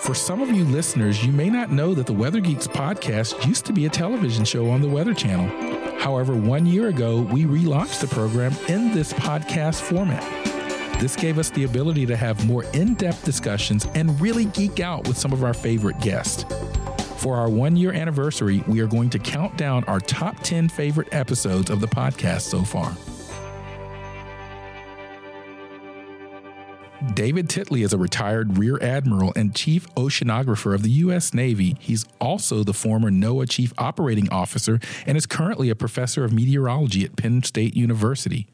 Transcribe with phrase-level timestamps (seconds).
[0.00, 3.66] For some of you listeners, you may not know that the Weather Geeks podcast used
[3.66, 5.48] to be a television show on the Weather Channel.
[5.98, 10.22] However, one year ago, we relaunched the program in this podcast format.
[11.00, 15.06] This gave us the ability to have more in depth discussions and really geek out
[15.06, 16.44] with some of our favorite guests.
[17.18, 21.08] For our one year anniversary, we are going to count down our top 10 favorite
[21.12, 22.96] episodes of the podcast so far.
[27.14, 31.32] David Titley is a retired Rear Admiral and Chief Oceanographer of the U.S.
[31.32, 31.76] Navy.
[31.78, 37.04] He's also the former NOAA Chief Operating Officer and is currently a professor of meteorology
[37.04, 38.48] at Penn State University.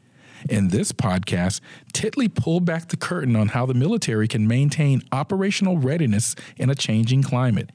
[0.47, 1.59] In this podcast,
[1.91, 6.75] Titley pulled back the curtain on how the military can maintain operational readiness in a
[6.75, 7.71] changing climate.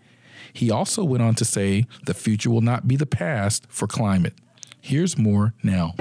[0.53, 4.35] He also went on to say the future will not be the past for climate.
[4.81, 5.95] Here's more now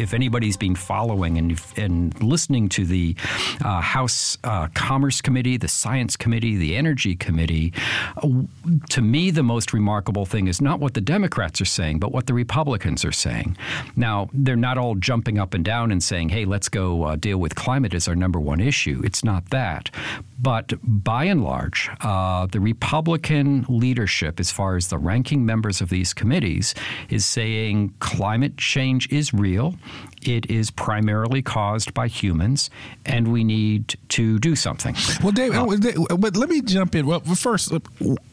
[0.00, 3.14] if anybody's been following and, and listening to the
[3.64, 7.72] uh, House uh, Commerce Committee, the Science Committee, the Energy Committee,
[8.16, 8.28] uh,
[8.90, 12.26] to me, the most remarkable thing is not what the Democrats are saying, but what
[12.26, 13.56] the Republicans are saying.
[13.96, 17.38] Now, they're not all jumping up and down and saying, hey, let's go uh, deal
[17.38, 19.00] with climate as our number one issue.
[19.04, 19.90] It's not that.
[20.40, 25.88] But by and large, uh, the Republican leadership, as far as the ranking members of
[25.88, 26.74] these committees,
[27.08, 29.74] is saying climate change is real.
[30.22, 32.70] It is primarily caused by humans,
[33.06, 34.96] and we need to do something.
[35.22, 37.06] Well, Dave, uh, but let me jump in.
[37.06, 37.72] Well, first,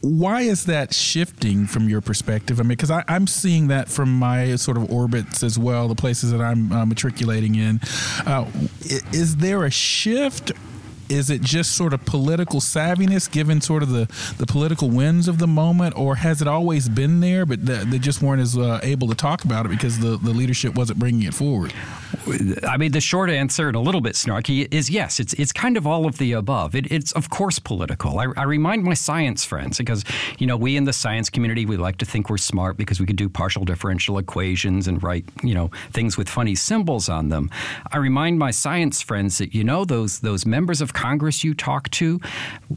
[0.00, 2.58] why is that shifting from your perspective?
[2.58, 6.32] I mean, because I'm seeing that from my sort of orbits as well, the places
[6.32, 7.80] that I'm uh, matriculating in.
[8.26, 8.46] Uh,
[9.12, 10.52] is there a shift
[11.08, 14.06] is it just sort of political savviness given sort of the,
[14.38, 18.22] the political winds of the moment or has it always been there but they just
[18.22, 21.34] weren't as uh, able to talk about it because the, the leadership wasn't bringing it
[21.34, 21.72] forward
[22.64, 25.20] I mean, the short answer and a little bit snarky is yes.
[25.20, 26.74] It's it's kind of all of the above.
[26.74, 28.18] It, it's of course political.
[28.18, 30.04] I, I, remind my science friends because
[30.38, 33.06] you know we in the science community we like to think we're smart because we
[33.06, 37.50] can do partial differential equations and write you know things with funny symbols on them.
[37.92, 41.90] I remind my science friends that you know those those members of Congress you talk
[41.90, 42.20] to,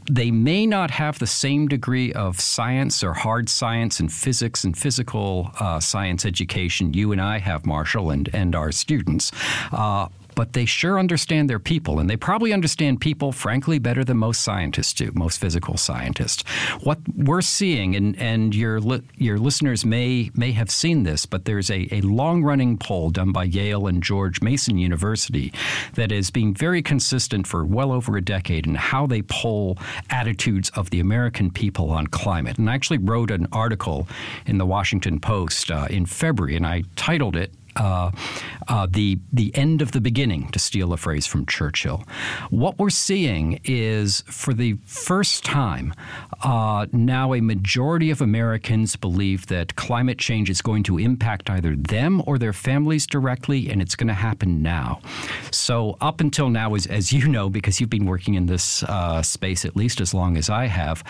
[0.08, 4.78] they may not have the same degree of science or hard science and physics and
[4.78, 9.32] physical uh, science education you and I have, Marshall, and and our students.
[9.72, 14.16] Uh, but they sure understand their people, and they probably understand people, frankly, better than
[14.16, 16.48] most scientists do, most physical scientists.
[16.82, 21.44] What we're seeing, and, and your li- your listeners may may have seen this, but
[21.44, 25.52] there's a, a long running poll done by Yale and George Mason University
[25.94, 29.76] that is being very consistent for well over a decade in how they poll
[30.08, 32.56] attitudes of the American people on climate.
[32.56, 34.08] And I actually wrote an article
[34.46, 38.10] in the Washington Post uh, in February, and I titled it uh,
[38.68, 42.04] uh, the the end of the beginning, to steal a phrase from Churchill.
[42.50, 45.94] What we're seeing is, for the first time,
[46.42, 51.74] uh, now a majority of Americans believe that climate change is going to impact either
[51.74, 55.00] them or their families directly, and it's going to happen now.
[55.50, 59.22] So, up until now, as, as you know, because you've been working in this uh,
[59.22, 61.02] space at least as long as I have,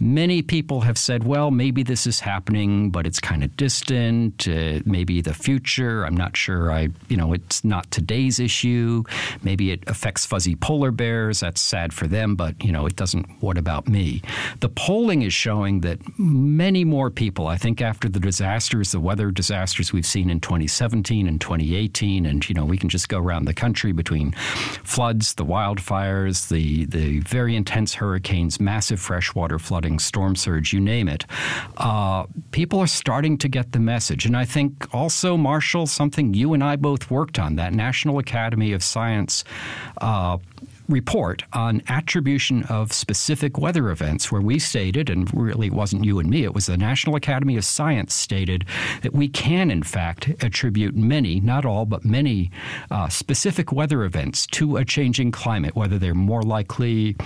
[0.00, 4.48] many people have said, well, maybe this is happening, but it's kind of distant.
[4.48, 6.04] Uh, maybe the future.
[6.04, 6.72] I'm not sure.
[6.72, 9.04] I, you know, it's not today's issue.
[9.42, 11.40] Maybe it affects fuzzy polar bears.
[11.40, 13.26] That's sad for them, but you know, it doesn't.
[13.40, 14.22] What about me?
[14.60, 17.46] The polling is showing that many more people.
[17.46, 22.48] I think after the disasters, the weather disasters we've seen in 2017 and 2018, and
[22.48, 24.32] you know, we can just go around the country between
[24.84, 31.08] floods, the wildfires, the the very intense hurricanes, massive freshwater flooding, storm surge, you name
[31.08, 31.24] it.
[31.76, 36.52] Uh, people are starting to get the message, and I think also Marshall something you
[36.54, 39.44] and I both worked on, that National Academy of Science
[40.00, 40.38] uh,
[40.88, 46.18] report on attribution of specific weather events, where we stated, and really it wasn't you
[46.18, 48.64] and me, it was the National Academy of Science stated
[49.02, 52.50] that we can, in fact, attribute many, not all, but many
[52.90, 57.16] uh, specific weather events to a changing climate, whether they're more likely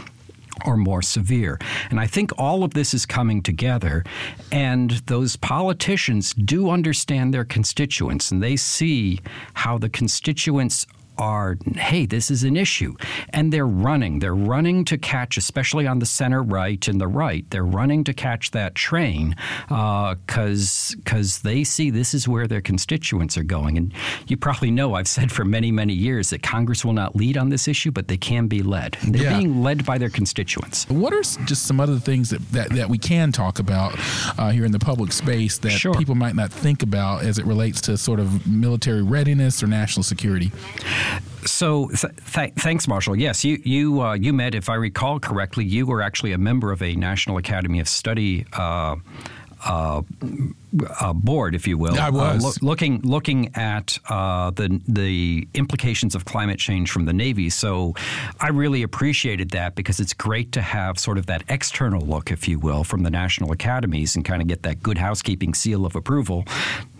[0.65, 1.59] or more severe.
[1.91, 4.05] And I think all of this is coming together,
[4.51, 9.21] and those politicians do understand their constituents, and they see
[9.55, 10.87] how the constituents
[11.19, 12.95] are, hey, this is an issue.
[13.31, 14.21] And they're running.
[14.21, 18.15] They're running to catch, especially on the center right and the right, they're running to
[18.15, 19.35] catch that train
[19.69, 23.77] because uh, cause they see this is where their constituents are going.
[23.77, 23.93] And
[24.27, 27.49] you probably know I've said for many, many years that Congress will not lead on
[27.49, 28.97] this issue, but they can be led.
[29.03, 29.39] And they're yeah.
[29.39, 30.89] being led by their constituents.
[30.89, 33.95] What are just some other things that, that, that we can talk about
[34.39, 35.95] uh, here in the public space that sure.
[35.95, 40.05] people might not think about as it relates to sort of military readiness or national
[40.05, 40.53] security?
[41.47, 43.17] So, th- th- thanks, Marshall.
[43.17, 46.73] Yes, you you uh, you met, if I recall correctly, you were actually a member
[46.73, 48.45] of a National Academy of Study.
[48.53, 48.97] Uh,
[49.65, 50.03] uh,
[51.01, 51.99] uh, board, if you will.
[51.99, 57.05] I was uh, lo- looking looking at uh, the the implications of climate change from
[57.05, 57.51] the Navy.
[57.51, 57.95] So
[58.41, 62.49] I really appreciated that because it's great to have sort of that external look, if
[62.49, 65.95] you will, from the national academies and kind of get that good housekeeping seal of
[65.97, 66.45] approval.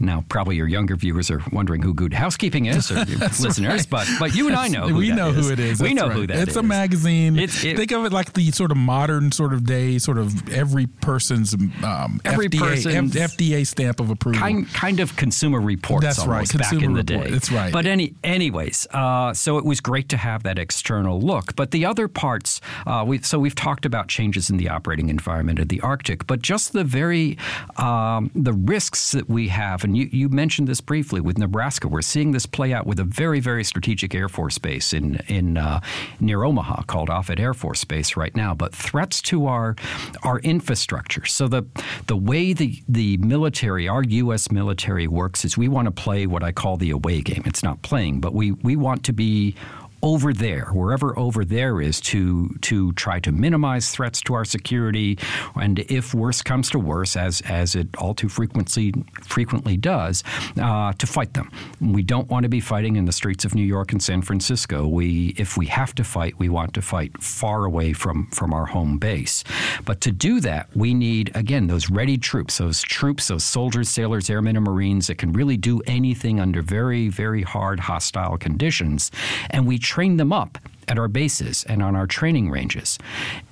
[0.01, 3.91] Now, probably your younger viewers are wondering who Good Housekeeping is, or listeners, right.
[3.91, 4.87] but but you and I know.
[4.89, 5.47] we know is.
[5.47, 5.81] who it is.
[5.81, 6.17] We That's know right.
[6.17, 6.57] who that it's is.
[6.57, 7.39] a magazine.
[7.39, 10.49] It's, it, Think of it like the sort of modern sort of day, sort of
[10.53, 14.41] every person's um, every FDA, person's F- FDA stamp of approval.
[14.41, 16.05] Kind, kind of consumer reports.
[16.05, 16.49] That's right.
[16.49, 17.27] Consumer back in the report.
[17.27, 17.31] day.
[17.33, 17.73] That's right.
[17.73, 21.57] But any, anyways, uh, so it was great to have that external look.
[21.57, 25.59] But the other parts, uh, we so we've talked about changes in the operating environment
[25.59, 27.39] of the Arctic, but just the very
[27.77, 31.89] um, the risks that we have, and you, you mentioned this briefly with Nebraska.
[31.89, 35.57] We're seeing this play out with a very very strategic Air Force base in in
[35.57, 35.81] uh,
[36.21, 38.55] near Omaha called Offutt Air Force Base right now.
[38.55, 39.77] But threats to our
[40.23, 41.27] our infrastructure.
[41.27, 41.65] So the
[42.07, 43.48] the way the the military,
[43.89, 44.51] our U.S.
[44.51, 47.43] military works is we want to play what I call the away game.
[47.47, 49.55] It's not playing, but we, we want to be
[50.03, 55.19] over there, wherever over there is, to to try to minimize threats to our security,
[55.61, 60.23] and if worse comes to worse, as as it all too frequently frequently does,
[60.61, 61.51] uh, to fight them.
[61.81, 64.87] We don't want to be fighting in the streets of New York and San Francisco.
[64.87, 68.67] We, if we have to fight, we want to fight far away from from our
[68.67, 69.45] home base.
[69.85, 74.31] But to do that, we need again those ready troops, those troops, those soldiers, sailors,
[74.31, 79.11] airmen, and Marines that can really do anything under very very hard hostile conditions,
[79.51, 80.59] and we train them up
[80.89, 82.99] at our bases and on our training ranges.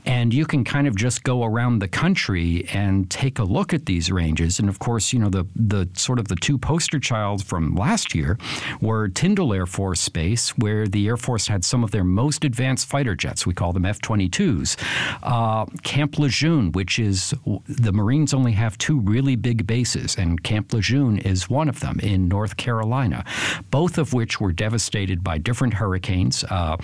[0.05, 3.87] And you can kind of just go around the country and take a look at
[3.87, 4.59] these ranges.
[4.59, 8.15] And of course, you know, the, the sort of the two poster childs from last
[8.15, 8.39] year
[8.81, 12.87] were Tyndall Air Force Base, where the Air Force had some of their most advanced
[12.87, 13.47] fighter jets.
[13.47, 14.77] We call them F 22s.
[15.23, 17.35] Uh, Camp Lejeune, which is
[17.67, 21.99] the Marines only have two really big bases, and Camp Lejeune is one of them
[22.01, 23.25] in North Carolina,
[23.71, 26.45] both of which were devastated by different hurricanes.
[26.45, 26.77] Uh,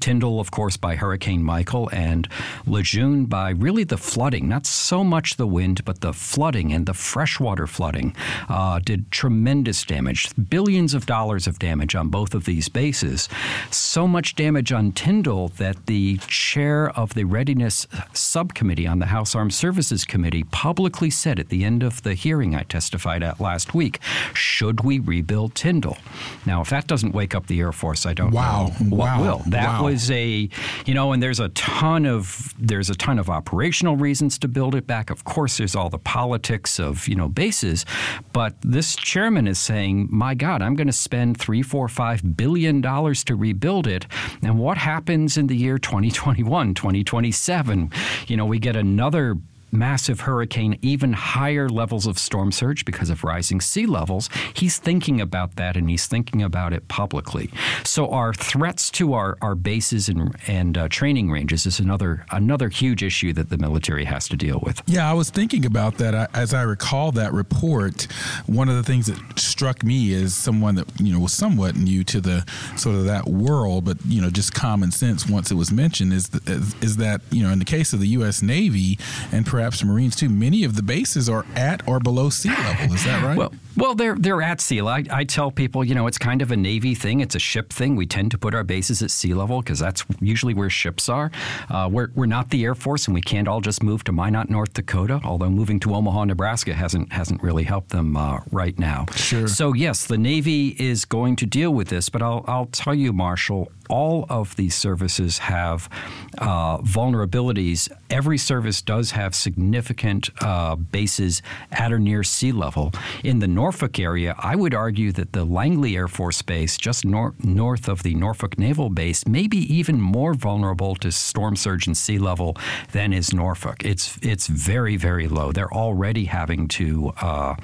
[0.00, 2.28] Tyndall, of course, by Hurricane Michael, and
[2.66, 4.48] Lejeune by really the flooding.
[4.48, 8.14] Not so much the wind, but the flooding and the freshwater flooding
[8.48, 10.28] uh, did tremendous damage.
[10.48, 13.28] Billions of dollars of damage on both of these bases.
[13.70, 19.34] So much damage on Tyndall that the chair of the Readiness Subcommittee on the House
[19.34, 23.74] Armed Services Committee publicly said at the end of the hearing I testified at last
[23.74, 24.00] week
[24.32, 25.98] should we rebuild Tyndall?
[26.46, 28.72] Now, if that doesn't wake up the Air Force, I don't wow.
[28.80, 29.22] know what wow.
[29.22, 29.42] will.
[29.46, 29.84] That wow.
[29.84, 30.48] was a,
[30.86, 34.74] you know, and there's a ton of there's a ton of operational reasons to build
[34.74, 35.10] it back.
[35.10, 37.84] Of course, there's all the politics of you know bases,
[38.32, 42.80] but this chairman is saying, my God, I'm going to spend three, four, five billion
[42.80, 44.06] dollars to rebuild it,
[44.42, 47.90] and what happens in the year 2021, 2027?
[48.26, 49.36] You know, we get another
[49.74, 55.20] massive hurricane, even higher levels of storm surge because of rising sea levels, he's thinking
[55.20, 57.50] about that and he's thinking about it publicly.
[57.84, 62.68] So our threats to our, our bases and, and uh, training ranges is another another
[62.68, 64.82] huge issue that the military has to deal with.
[64.86, 68.06] Yeah, I was thinking about that I, as I recall that report.
[68.46, 72.04] One of the things that struck me as someone that you know was somewhat new
[72.04, 75.72] to the sort of that world, but you know just common sense once it was
[75.72, 78.42] mentioned is is, is that you know in the case of the U.S.
[78.42, 78.98] Navy
[79.32, 82.94] and perhaps perhaps Marines too, many of the bases are at or below sea level.
[82.94, 83.38] Is that right?
[83.38, 85.10] Well, well, they're they're at sea level.
[85.10, 87.20] I, I, tell people, you know, it's kind of a Navy thing.
[87.20, 87.96] It's a ship thing.
[87.96, 91.30] We tend to put our bases at sea level because that's usually where ships are.
[91.70, 94.50] Uh, we're we're not the Air Force, and we can't all just move to Minot,
[94.50, 95.20] North Dakota.
[95.24, 99.06] Although moving to Omaha, Nebraska hasn't hasn't really helped them uh, right now.
[99.16, 99.48] Sure.
[99.48, 103.14] So yes, the Navy is going to deal with this, but I'll I'll tell you,
[103.14, 105.88] Marshall, all of these services have
[106.38, 107.90] uh, vulnerabilities.
[108.10, 112.92] Every service does have significant uh, bases at or near sea level.
[113.22, 117.34] In the Norfolk area, I would argue that the Langley Air Force Base, just nor-
[117.42, 121.96] north of the Norfolk Naval Base, may be even more vulnerable to storm surge and
[121.96, 122.56] sea level
[122.92, 123.84] than is Norfolk.
[123.84, 125.52] It's it's very very low.
[125.52, 127.56] They're already having to uh,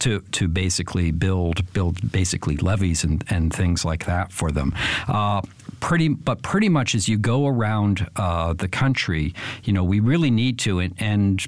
[0.00, 4.74] to to basically build build basically levees and, and things like that for them.
[5.08, 5.42] Uh,
[5.80, 9.34] pretty, but pretty much as you go around uh, the country,
[9.64, 11.46] you know, we really need to, and, and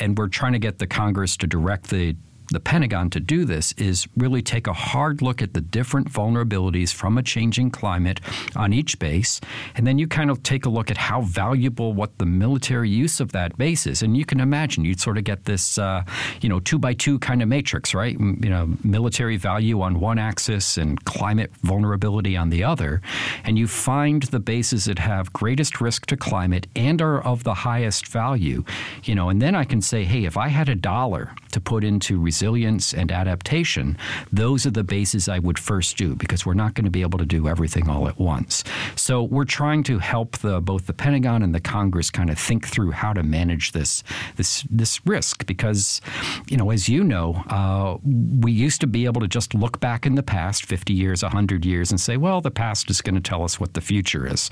[0.00, 2.14] and we're trying to get the Congress to direct the
[2.52, 6.92] the Pentagon to do this is really take a hard look at the different vulnerabilities
[6.92, 8.20] from a changing climate
[8.54, 9.40] on each base,
[9.74, 13.20] and then you kind of take a look at how valuable what the military use
[13.20, 14.02] of that base is.
[14.02, 16.04] And you can imagine you'd sort of get this, uh,
[16.40, 18.18] you know, two by two kind of matrix, right?
[18.18, 23.00] You know, military value on one axis and climate vulnerability on the other,
[23.44, 27.54] and you find the bases that have greatest risk to climate and are of the
[27.54, 28.64] highest value,
[29.04, 31.84] you know, and then I can say, hey, if I had a dollar to put
[31.84, 33.96] into resilience and adaptation,
[34.32, 37.20] those are the bases I would first do because we're not going to be able
[37.20, 38.64] to do everything all at once.
[38.96, 42.66] So we're trying to help the, both the Pentagon and the Congress kind of think
[42.66, 44.02] through how to manage this
[44.36, 46.00] this this risk because,
[46.48, 50.04] you know, as you know, uh, we used to be able to just look back
[50.04, 53.20] in the past, 50 years, 100 years, and say, well, the past is going to
[53.20, 54.50] tell us what the future is.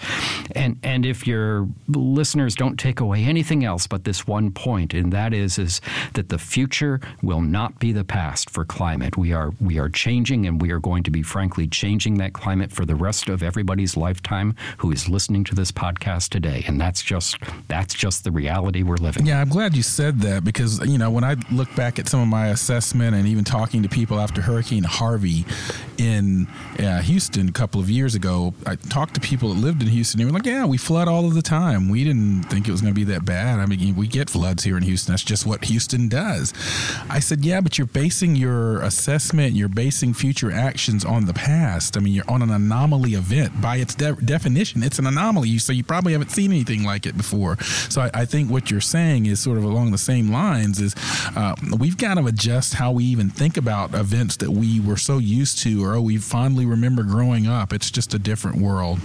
[0.55, 5.13] And and if your listeners don't take away anything else but this one point, and
[5.13, 5.81] that is is
[6.15, 9.17] that the future will not be the past for climate.
[9.17, 12.71] We are we are changing, and we are going to be frankly changing that climate
[12.71, 16.63] for the rest of everybody's lifetime who is listening to this podcast today.
[16.69, 19.27] And that's just that's just the reality we're living.
[19.27, 22.21] Yeah, I'm glad you said that because you know when I look back at some
[22.21, 25.47] of my assessment and even talking to people after Hurricane Harvey
[25.99, 26.47] in
[26.79, 30.19] uh, Houston a couple of years ago, I talked to people that lived in Houston.
[30.19, 31.89] They were like, "Yeah, we flood all of the time.
[31.89, 33.59] We didn't think it was going to be that bad.
[33.59, 35.13] I mean, we get floods here in Houston.
[35.13, 36.53] That's just what Houston does."
[37.09, 41.97] I said, "Yeah, but you're basing your assessment, you're basing future actions on the past.
[41.97, 44.83] I mean, you're on an anomaly event by its de- definition.
[44.83, 47.59] It's an anomaly, so you probably haven't seen anything like it before.
[47.89, 50.81] So I, I think what you're saying is sort of along the same lines.
[50.81, 50.95] Is
[51.37, 55.19] uh, we've got to adjust how we even think about events that we were so
[55.19, 57.73] used to or oh, we fondly remember growing up.
[57.73, 58.99] It's just a different world.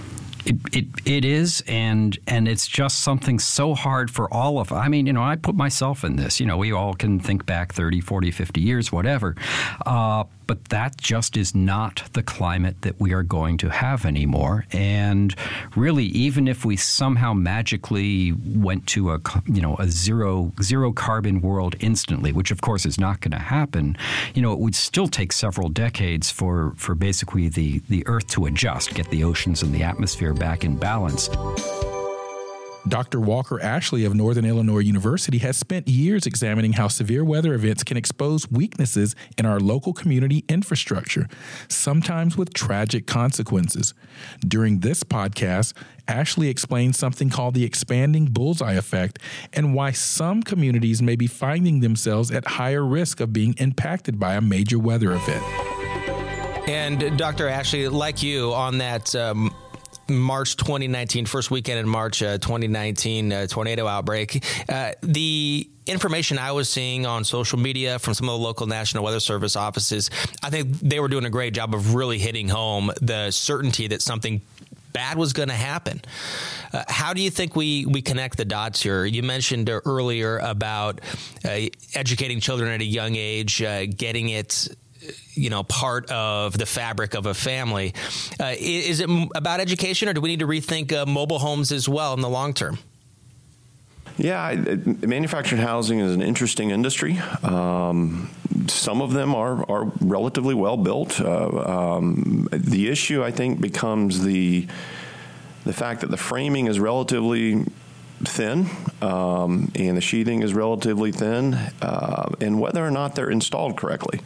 [0.46, 4.86] It, it, it is, and and it's just something so hard for all of I
[4.86, 6.38] mean, you know, I put myself in this.
[6.38, 9.34] You know, we all can think back 30, 40, 50 years, whatever.
[9.84, 14.66] Uh, but that just is not the climate that we are going to have anymore.
[14.72, 15.34] And
[15.74, 21.40] really, even if we somehow magically went to a you know a zero zero carbon
[21.40, 23.96] world instantly, which of course is not going to happen,
[24.34, 28.46] you know, it would still take several decades for for basically the the Earth to
[28.46, 31.28] adjust, get the oceans and the atmosphere back in balance.
[32.88, 33.20] Dr.
[33.20, 37.96] Walker Ashley of Northern Illinois University has spent years examining how severe weather events can
[37.96, 41.28] expose weaknesses in our local community infrastructure,
[41.68, 43.92] sometimes with tragic consequences.
[44.46, 45.72] During this podcast,
[46.06, 49.18] Ashley explains something called the expanding bullseye effect
[49.52, 54.34] and why some communities may be finding themselves at higher risk of being impacted by
[54.34, 55.44] a major weather event.
[56.68, 57.48] And Dr.
[57.48, 59.54] Ashley, like you on that um,
[60.08, 64.44] March 2019, first weekend in March uh, 2019 uh, tornado outbreak.
[64.68, 69.04] Uh, the information I was seeing on social media from some of the local National
[69.04, 70.10] Weather Service offices,
[70.42, 74.02] I think they were doing a great job of really hitting home the certainty that
[74.02, 74.40] something
[74.92, 76.00] bad was going to happen.
[76.72, 79.04] Uh, how do you think we, we connect the dots here?
[79.04, 81.00] You mentioned earlier about
[81.44, 81.60] uh,
[81.94, 84.68] educating children at a young age, uh, getting it
[85.34, 87.94] you know part of the fabric of a family.
[88.40, 91.88] Uh, is it about education, or do we need to rethink uh, mobile homes as
[91.88, 92.78] well in the long term?
[94.18, 94.54] Yeah,
[95.02, 97.18] manufactured housing is an interesting industry.
[97.42, 98.30] Um,
[98.66, 101.20] some of them are, are relatively well built.
[101.20, 104.66] Uh, um, the issue, I think, becomes the
[105.64, 107.64] the fact that the framing is relatively
[108.24, 108.66] thin
[109.02, 114.20] um, and the sheathing is relatively thin, uh, and whether or not they're installed correctly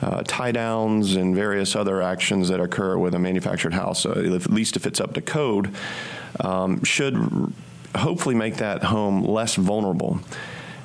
[0.00, 4.50] uh, tie downs and various other actions that occur with a manufactured house, uh, at
[4.50, 5.74] least if it's up to code,
[6.40, 7.16] um, should
[7.96, 10.20] hopefully make that home less vulnerable.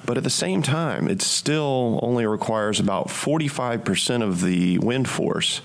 [0.05, 5.61] But at the same time, it still only requires about 45% of the wind force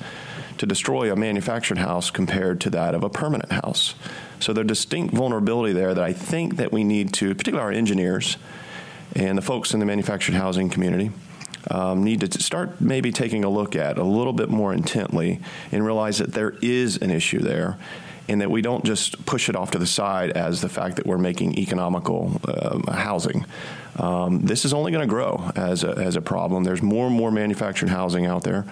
[0.59, 3.95] to destroy a manufactured house compared to that of a permanent house.
[4.41, 8.37] So there's distinct vulnerability there that I think that we need to, particularly our engineers
[9.15, 11.11] and the folks in the manufactured housing community,
[11.71, 15.41] um, need to start maybe taking a look at a little bit more intently
[15.73, 17.79] and realize that there is an issue there
[18.29, 21.07] and that we don't just push it off to the side as the fact that
[21.07, 23.47] we're making economical uh, housing.
[23.97, 26.65] Um, this is only going to grow as a, as a problem.
[26.65, 28.67] There's more and more manufactured housing out there.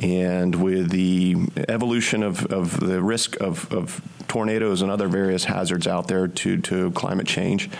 [0.00, 1.36] And with the
[1.68, 6.60] evolution of, of the risk of, of tornadoes and other various hazards out there to,
[6.62, 7.70] to climate change,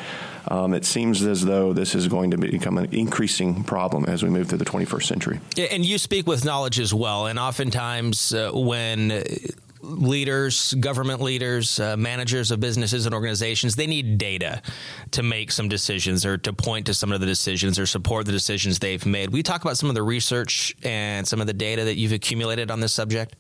[0.49, 4.29] um, it seems as though this is going to become an increasing problem as we
[4.29, 5.41] move through the 21st century.
[5.71, 7.27] And you speak with knowledge as well.
[7.27, 9.25] And oftentimes, uh, when
[9.85, 14.63] leaders, government leaders, uh, managers of businesses and organizations, they need data
[15.13, 18.33] to make some decisions or to point to some of the decisions or support the
[18.33, 19.31] decisions they've made.
[19.31, 22.71] We talk about some of the research and some of the data that you've accumulated
[22.71, 23.37] on this subject.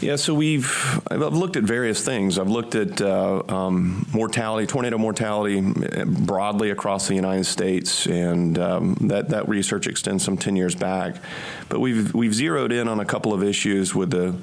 [0.00, 2.38] Yeah, so we've I've looked at various things.
[2.38, 8.58] I've looked at uh, um, mortality, tornado mortality uh, broadly across the United States, and
[8.58, 11.16] um, that that research extends some ten years back.
[11.70, 14.36] But we've we've zeroed in on a couple of issues with the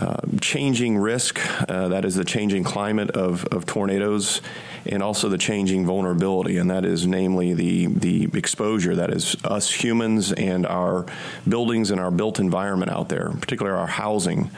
[0.00, 1.40] uh, changing risk,
[1.70, 4.42] uh, that is the changing climate of, of tornadoes,
[4.88, 9.70] and also the changing vulnerability, and that is namely the, the exposure that is us
[9.70, 11.06] humans and our
[11.48, 14.50] buildings and our built environment out there, particularly our housing.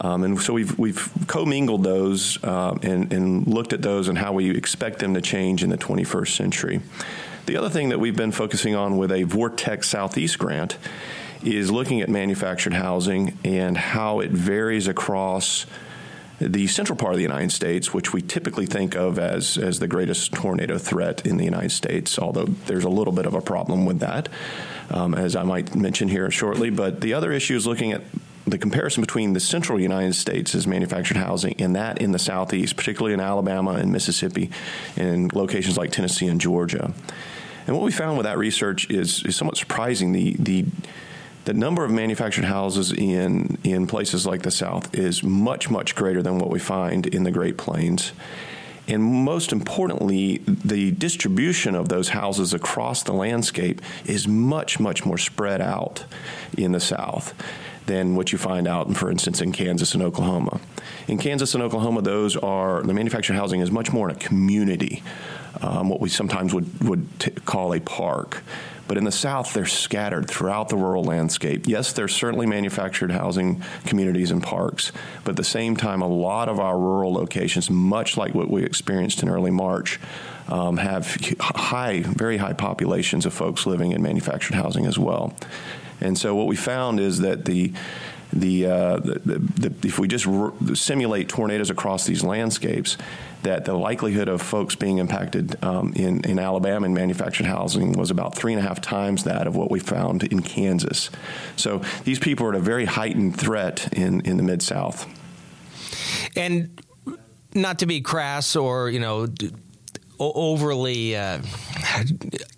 [0.00, 4.32] Um, and so we've, we've commingled those uh, and, and looked at those and how
[4.32, 6.80] we expect them to change in the 21st century.
[7.46, 10.78] The other thing that we've been focusing on with a Vortex Southeast grant
[11.42, 15.66] is looking at manufactured housing and how it varies across
[16.40, 19.88] the central part of the United States, which we typically think of as, as the
[19.88, 23.86] greatest tornado threat in the United States, although there's a little bit of a problem
[23.86, 24.28] with that,
[24.90, 26.70] um, as I might mention here shortly.
[26.70, 28.02] But the other issue is looking at
[28.46, 32.76] the comparison between the central United States as manufactured housing and that in the southeast,
[32.76, 34.50] particularly in Alabama and Mississippi,
[34.96, 36.92] and locations like Tennessee and Georgia.
[37.66, 40.12] And what we found with that research is, is somewhat surprising.
[40.12, 40.66] The, the
[41.44, 46.22] the number of manufactured houses in in places like the South is much much greater
[46.22, 48.12] than what we find in the Great Plains.
[48.86, 55.16] And most importantly, the distribution of those houses across the landscape is much, much more
[55.16, 56.04] spread out
[56.58, 57.32] in the South
[57.86, 60.60] than what you find out, for instance, in Kansas and Oklahoma.
[61.08, 65.02] In Kansas and Oklahoma, those are the manufactured housing is much more in a community,
[65.60, 68.42] um, what we sometimes would would t- call a park.
[68.86, 71.66] But in the South, they're scattered throughout the rural landscape.
[71.66, 74.92] Yes, there's certainly manufactured housing communities and parks,
[75.24, 78.62] but at the same time, a lot of our rural locations, much like what we
[78.62, 79.98] experienced in early March,
[80.48, 85.34] um, have high, very high populations of folks living in manufactured housing as well.
[86.02, 87.72] And so what we found is that the
[88.34, 90.26] the, uh, the, the, if we just
[90.74, 92.96] simulate tornadoes across these landscapes,
[93.42, 98.10] that the likelihood of folks being impacted um, in, in Alabama in manufactured housing was
[98.10, 101.10] about three and a half times that of what we found in Kansas.
[101.56, 105.06] So these people are at a very heightened threat in, in the Mid South.
[106.34, 106.80] And
[107.54, 109.26] not to be crass or, you know,
[110.34, 111.40] overly uh,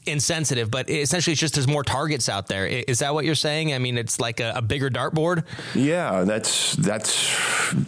[0.06, 2.66] insensitive, but essentially it's just there's more targets out there.
[2.66, 3.74] Is that what you're saying?
[3.74, 5.44] I mean, it's like a, a, bigger dartboard.
[5.74, 7.34] Yeah, that's that's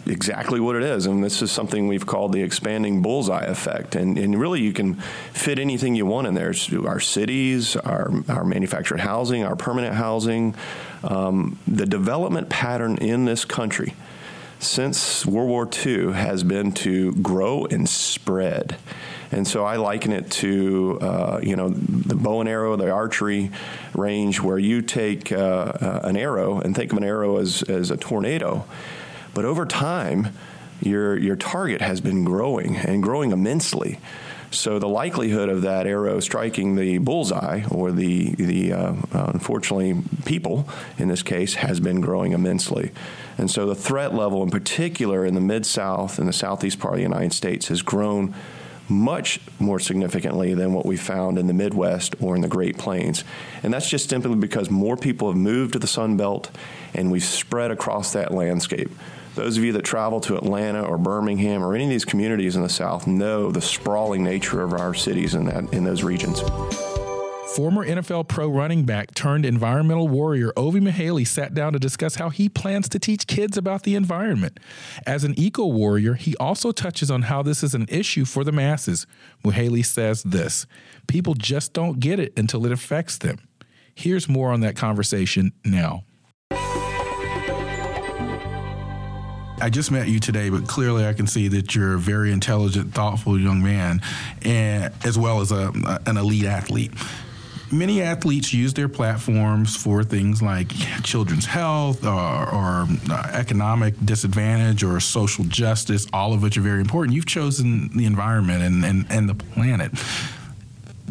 [0.05, 3.95] exactly what it is, and this is something we've called the expanding bullseye effect.
[3.95, 4.95] And, and really, you can
[5.33, 6.53] fit anything you want in there.
[6.85, 10.55] Our cities, our our manufactured housing, our permanent housing,
[11.03, 13.93] um, the development pattern in this country
[14.59, 18.77] since World War II has been to grow and spread.
[19.31, 23.51] And so I liken it to, uh, you know, the bow and arrow, the archery
[23.93, 27.91] range, where you take uh, uh, an arrow and think of an arrow as, as
[27.91, 28.65] a tornado.
[29.33, 30.29] But over time,
[30.81, 33.99] your, your target has been growing and growing immensely.
[34.51, 40.01] So the likelihood of that arrow striking the bullseye, or the the uh, uh, unfortunately
[40.25, 42.91] people in this case, has been growing immensely.
[43.37, 46.95] And so the threat level, in particular in the mid South and the southeast part
[46.95, 48.33] of the United States, has grown
[48.89, 53.23] much more significantly than what we found in the Midwest or in the Great Plains.
[53.63, 56.49] And that's just simply because more people have moved to the Sun Belt
[56.93, 58.89] and we've spread across that landscape.
[59.35, 62.63] Those of you that travel to Atlanta or Birmingham or any of these communities in
[62.63, 66.41] the South know the sprawling nature of our cities in, that, in those regions.
[67.55, 72.29] Former NFL pro running back turned environmental warrior Ovie Mughelli sat down to discuss how
[72.29, 74.59] he plans to teach kids about the environment.
[75.07, 78.51] As an eco warrior, he also touches on how this is an issue for the
[78.51, 79.07] masses.
[79.43, 80.67] Mughelli says this
[81.07, 83.39] people just don't get it until it affects them.
[83.95, 86.03] Here's more on that conversation now.
[89.61, 92.93] I just met you today, but clearly I can see that you're a very intelligent,
[92.93, 94.01] thoughtful young man,
[94.43, 95.73] and as well as a,
[96.05, 96.93] an elite athlete
[97.71, 100.69] many athletes use their platforms for things like
[101.03, 106.81] children's health or, or uh, economic disadvantage or social justice, all of which are very
[106.81, 107.15] important.
[107.15, 109.91] You've chosen the environment and, and, and the planet.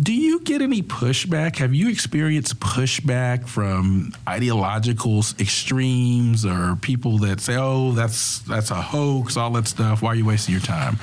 [0.01, 1.57] Do you get any pushback?
[1.57, 8.81] Have you experienced pushback from ideological extremes or people that say, "Oh, that's that's a
[8.81, 10.01] hoax," all that stuff?
[10.01, 10.99] Why are you wasting your time?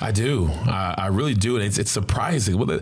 [0.00, 0.48] I do.
[0.66, 2.58] I, I really do, and it's, it's surprising.
[2.58, 2.80] Well,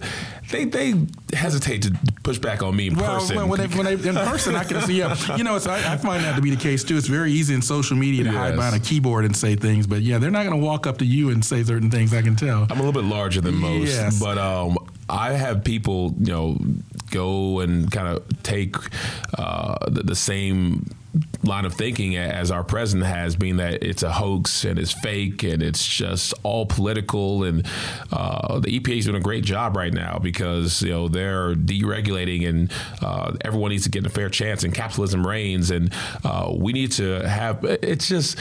[0.50, 0.94] they they
[1.34, 3.36] hesitate to push back on me in well, person.
[3.36, 4.98] When, when, they, when they, in person, I can see.
[4.98, 6.96] Yeah, you know, I, I, find that to be the case too.
[6.96, 8.38] It's very easy in social media to yes.
[8.38, 10.98] hide behind a keyboard and say things, but yeah, they're not going to walk up
[10.98, 12.14] to you and say certain things.
[12.14, 12.62] I can tell.
[12.70, 14.18] I'm a little bit larger than most, yes.
[14.18, 14.78] but um,
[15.08, 16.58] I have people, you know,
[17.10, 18.76] go and kind of take
[19.36, 20.90] uh, the, the, same
[21.42, 25.42] line of thinking as our president has, being that it's a hoax and it's fake
[25.42, 27.44] and it's just all political.
[27.44, 27.66] And
[28.12, 32.48] uh, the EPA is doing a great job right now because you know they're deregulating
[32.48, 34.64] and uh, everyone needs to get a fair chance.
[34.64, 35.92] And capitalism reigns, and
[36.24, 37.64] uh, we need to have.
[37.64, 38.36] It's just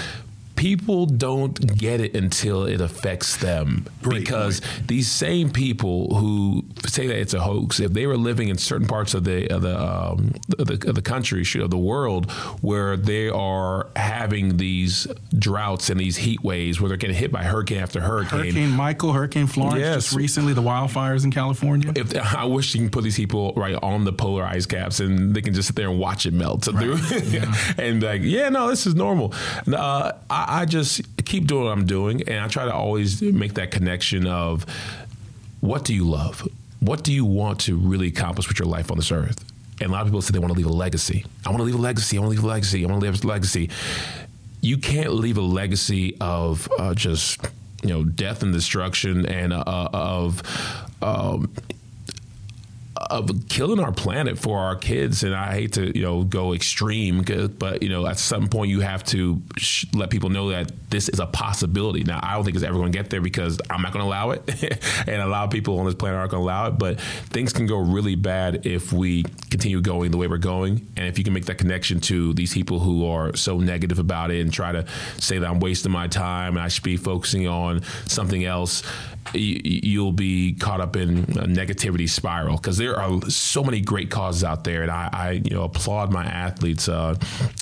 [0.57, 4.87] people don't get it until it affects them Great because point.
[4.87, 8.87] these same people who say that it's a hoax if they were living in certain
[8.87, 12.97] parts of the of the, um, of the, of the country of the world where
[12.97, 17.77] they are having these droughts and these heat waves where they're getting hit by hurricane
[17.77, 20.05] after hurricane hurricane michael hurricane florence yes.
[20.05, 23.75] just recently the wildfires in california if, i wish you can put these people right
[23.83, 26.67] on the polar ice caps and they can just sit there and watch it melt
[26.67, 27.23] right.
[27.25, 27.53] yeah.
[27.77, 29.31] and like yeah no this is normal
[29.71, 33.55] uh, I, I just keep doing what I'm doing, and I try to always make
[33.55, 34.65] that connection of
[35.59, 36.47] what do you love?
[36.79, 39.43] What do you want to really accomplish with your life on this earth?
[39.81, 41.25] And a lot of people say they want to leave a legacy.
[41.45, 42.17] I want to leave a legacy.
[42.17, 42.83] I want to leave a legacy.
[42.83, 43.69] I want to leave a legacy.
[44.61, 47.39] You can't leave a legacy of uh, just
[47.83, 50.41] you know death and destruction and uh, of
[51.01, 51.51] um,
[53.09, 55.23] of killing our planet for our kids.
[55.23, 57.23] And I hate to, you know, go extreme,
[57.57, 61.09] but you know, at some point you have to sh- let people know that this
[61.09, 62.03] is a possibility.
[62.03, 64.07] Now, I don't think it's ever going to get there because I'm not going to
[64.07, 64.41] allow it,
[65.07, 66.71] and a lot of people on this planet aren't going to allow it.
[66.71, 71.07] But things can go really bad if we continue going the way we're going, and
[71.07, 74.41] if you can make that connection to these people who are so negative about it
[74.41, 74.85] and try to
[75.19, 78.83] say that I'm wasting my time and I should be focusing on something else
[79.33, 84.43] you'll be caught up in a negativity spiral because there are so many great causes
[84.43, 86.89] out there, and I, I you know applaud my athletes.
[86.89, 87.15] Uh,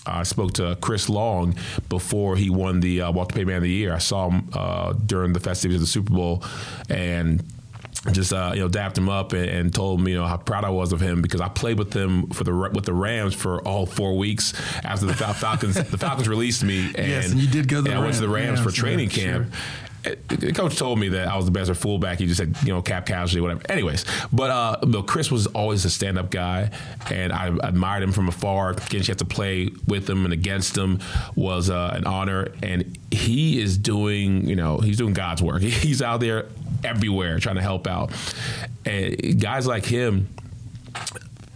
[0.05, 1.55] I spoke to Chris Long
[1.89, 3.93] before he won the uh, Walter Payton Man of the Year.
[3.93, 6.43] I saw him uh, during the festivities of the Super Bowl,
[6.89, 7.43] and
[8.11, 10.63] just uh, you know dapped him up and, and, told him you know how proud
[10.63, 13.61] I was of him because I played with them for the with the Rams for
[13.61, 17.67] all four weeks after the Falcons the Falcons released me and, yes, and you did
[17.67, 19.53] go to the I went to the Rams for training yeah, camp.
[19.53, 19.61] Sure
[20.27, 22.19] the coach told me that I was the best or fullback.
[22.19, 23.61] He just said, you know, cap casualty, whatever.
[23.69, 26.71] Anyways, but uh, but Chris was always a stand up guy,
[27.09, 28.73] and I admired him from afar.
[28.73, 30.99] Getting a chance to play with him and against him
[31.35, 35.61] was uh, an honor, and he is doing, you know, he's doing God's work.
[35.85, 36.47] He's out there
[36.83, 38.11] everywhere trying to help out,
[38.85, 40.27] and guys like him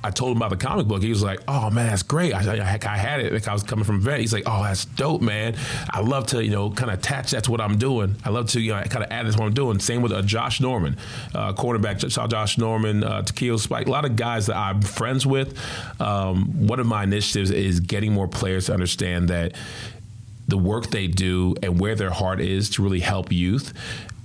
[0.03, 1.03] I told him about the comic book.
[1.03, 3.33] He was like, "Oh man, that's great." I, I, I had it.
[3.33, 4.19] Like I was coming from vet.
[4.19, 5.55] He's like, "Oh, that's dope, man.
[5.89, 8.15] I love to, you know, kind of attach that to what I'm doing.
[8.23, 10.11] I love to, you know, kind of add this to what I'm doing." Same with
[10.11, 10.97] uh, Josh Norman,
[11.35, 11.99] uh, quarterback.
[11.99, 13.87] Saw Josh Norman, uh, Takeo Spike.
[13.87, 15.57] A lot of guys that I'm friends with.
[15.99, 19.53] Um, one of my initiatives is getting more players to understand that
[20.47, 23.73] the work they do and where their heart is to really help youth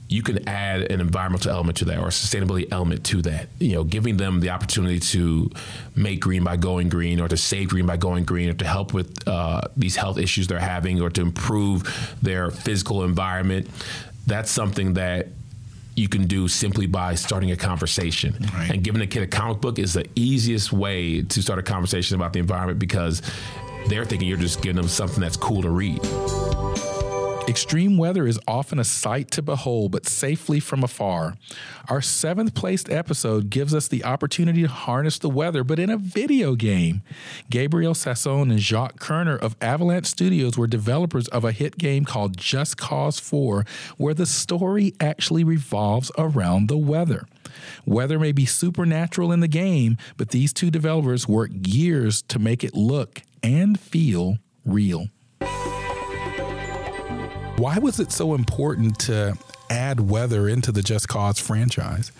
[0.09, 3.49] you can add an environmental element to that or a sustainability element to that.
[3.59, 5.51] You know, giving them the opportunity to
[5.97, 8.93] make green by going green or to save green by going green or to help
[8.93, 13.69] with uh, these health issues they're having or to improve their physical environment.
[14.27, 15.29] That's something that
[15.97, 18.37] you can do simply by starting a conversation.
[18.53, 18.71] Right.
[18.71, 22.17] And giving a kid a comic book is the easiest way to start a conversation
[22.17, 23.23] about the environment because
[23.89, 26.01] they're thinking you're just giving them something that's cool to read.
[27.47, 31.35] Extreme weather is often a sight to behold, but safely from afar.
[31.91, 35.99] Our seventh placed episode gives us the opportunity to harness the weather, but in a
[35.99, 37.03] video game.
[37.51, 42.39] Gabriel Sasson and Jacques Kerner of Avalanche Studios were developers of a hit game called
[42.39, 43.67] Just Cause 4,
[43.99, 47.27] where the story actually revolves around the weather.
[47.85, 52.65] Weather may be supernatural in the game, but these two developers worked years to make
[52.65, 55.09] it look and feel real.
[57.57, 59.39] Why was it so important to
[59.71, 62.11] add weather into the Just Cause franchise?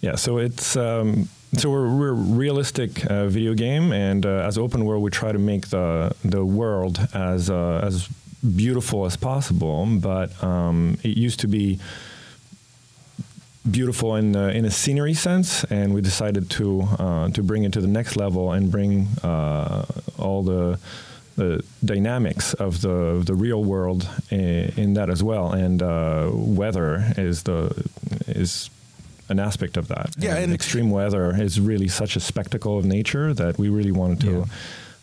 [0.00, 4.58] Yeah, so it's um, so we're, we're a realistic uh, video game, and uh, as
[4.58, 8.08] open world, we try to make the the world as uh, as
[8.56, 9.86] beautiful as possible.
[9.86, 11.78] But um, it used to be
[13.70, 17.72] beautiful in uh, in a scenery sense, and we decided to uh, to bring it
[17.74, 19.84] to the next level and bring uh,
[20.18, 20.78] all the
[21.38, 25.52] the dynamics of the the real world in, in that as well.
[25.52, 27.70] And uh, weather is the
[28.26, 28.70] is
[29.28, 30.14] an aspect of that.
[30.18, 33.92] Yeah, and, and extreme weather is really such a spectacle of nature that we really
[33.92, 34.30] wanted to.
[34.30, 34.44] Yeah.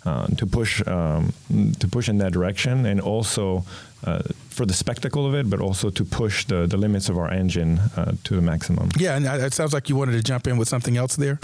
[0.06, 1.34] Uh, to push um,
[1.80, 3.65] to push in that direction, and also
[4.04, 4.19] uh,
[4.50, 7.80] for the spectacle of it, but also to push the, the limits of our engine
[7.98, 8.89] uh, to the maximum.
[9.00, 11.39] Yeah, and it sounds like you wanted to jump in with something else there.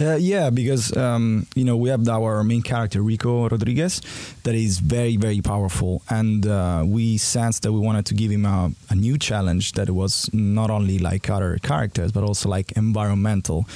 [0.00, 4.00] Uh, yeah, because um, you know we have our main character Rico Rodriguez,
[4.44, 8.46] that is very very powerful, and uh, we sensed that we wanted to give him
[8.46, 13.66] a, a, new challenge that was not only like other characters but also like environmental.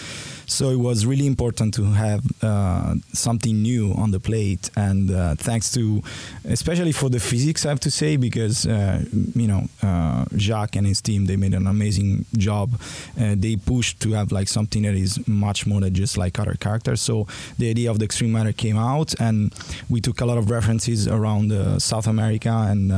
[0.47, 5.35] So it was really important to have uh, something new on the plate, and uh,
[5.35, 6.03] thanks to,
[6.45, 9.05] especially for the physics, I have to say, because uh,
[9.35, 12.81] you know uh, Jacques and his team they made an amazing job.
[13.21, 16.55] Uh, they pushed to have like something that is much more than just like other
[16.55, 17.01] characters.
[17.01, 17.27] So
[17.59, 19.53] the idea of the extreme matter came out, and
[19.91, 22.93] we took a lot of references around uh, South America and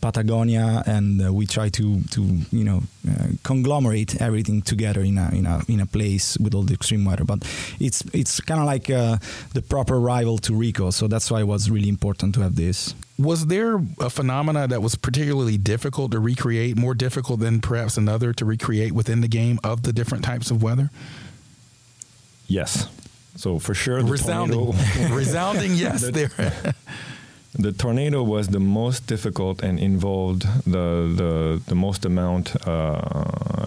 [0.00, 2.82] Patagonia, and we tried to to you know
[3.42, 7.24] conglomerate everything together in a in a in a place with all the extreme weather.
[7.24, 7.44] But
[7.80, 9.18] it's it's kind of like uh,
[9.54, 12.94] the proper rival to Rico, so that's why it was really important to have this.
[13.18, 18.32] Was there a phenomena that was particularly difficult to recreate, more difficult than perhaps another
[18.32, 20.90] to recreate within the game of the different types of weather?
[22.48, 22.88] Yes.
[23.36, 24.74] So for sure, resounding,
[25.10, 26.02] resounding yes.
[26.06, 26.74] the, there.
[27.54, 33.00] the tornado was the most difficult and involved the the, the most amount uh,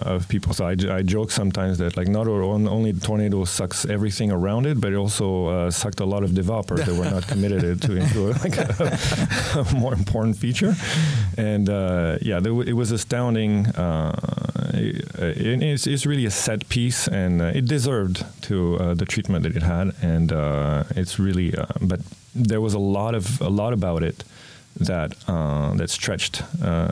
[0.02, 0.52] of people.
[0.54, 4.80] So I, I joke sometimes that like not only the tornado sucks everything around it,
[4.80, 8.32] but it also uh, sucked a lot of developers that were not committed to into
[8.42, 8.98] like a,
[9.70, 10.74] a, more important feature.
[11.36, 13.66] And uh, yeah, it was astounding.
[13.66, 14.18] Uh,
[14.74, 19.42] it, it's, it's, really a set piece, and uh, it deserved to uh, the treatment
[19.44, 19.92] that it had.
[20.02, 20.30] And
[20.96, 22.00] it's really, but
[22.36, 24.24] there was a lot of a lot about it
[24.78, 26.88] that uh, that stretched uh,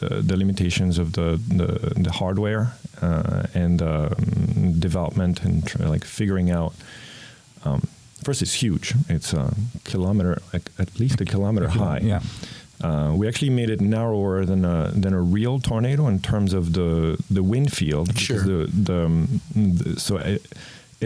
[0.00, 6.04] the, the, limitations of the the, the hardware uh, and um, development and tr- like
[6.04, 6.74] figuring out.
[7.64, 7.86] Um,
[8.22, 8.94] first, it's huge.
[9.08, 12.00] It's a kilometer, like at least a kilometer high.
[12.02, 12.20] Yeah.
[12.82, 16.72] Uh, we actually made it narrower than a than a real tornado in terms of
[16.72, 18.18] the the wind field.
[18.18, 18.40] Sure.
[18.40, 20.16] The, the, um, the so.
[20.18, 20.46] It,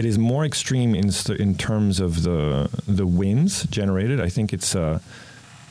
[0.01, 4.19] it is more extreme in in terms of the the winds generated.
[4.19, 4.75] I think it's.
[4.75, 4.97] Uh,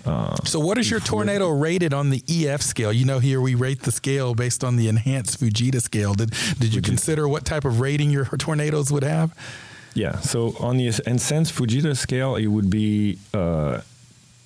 [0.07, 2.93] uh, so, what is your tornado rated on the EF scale?
[2.93, 6.15] You know, here we rate the scale based on the enhanced Fujita scale.
[6.15, 9.35] Did did you consider what type of rating your tornadoes would have?
[9.95, 10.21] Yeah.
[10.21, 13.81] So on the enhanced Fujita scale, it would be uh,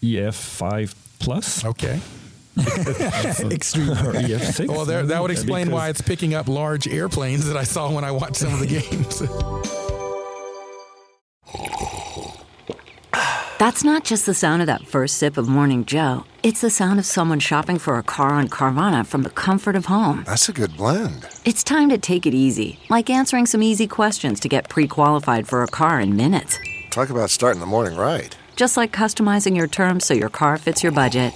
[0.02, 1.62] EF five plus.
[1.62, 2.00] Okay.
[3.50, 3.88] Extreme.
[3.88, 4.68] EF6.
[4.68, 8.04] Well, there, that would explain why it's picking up large airplanes that I saw when
[8.04, 9.22] I watched some of the games.
[13.58, 16.24] That's not just the sound of that first sip of Morning Joe.
[16.42, 19.86] It's the sound of someone shopping for a car on Carvana from the comfort of
[19.86, 20.24] home.
[20.26, 21.26] That's a good blend.
[21.44, 25.48] It's time to take it easy, like answering some easy questions to get pre qualified
[25.48, 26.58] for a car in minutes.
[26.90, 28.36] Talk about starting the morning right.
[28.54, 31.32] Just like customizing your terms so your car fits your budget.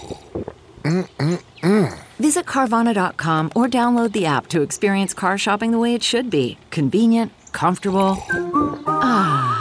[0.83, 1.99] Mm-mm-mm.
[2.19, 6.59] Visit Carvana.com or download the app to experience car shopping the way it should be
[6.71, 8.17] convenient, comfortable.
[8.87, 9.59] Ah.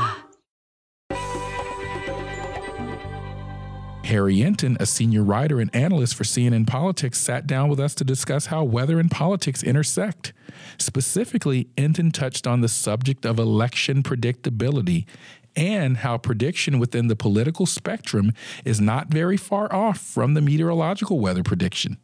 [4.07, 8.05] Harry Enten, a senior writer and analyst for CNN Politics, sat down with us to
[8.05, 10.31] discuss how weather and politics intersect.
[10.77, 15.05] Specifically, Enten touched on the subject of election predictability
[15.57, 18.31] and how prediction within the political spectrum
[18.63, 21.97] is not very far off from the meteorological weather prediction.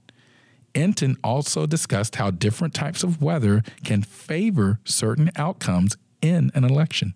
[0.73, 7.13] Enten also discussed how different types of weather can favor certain outcomes in an election.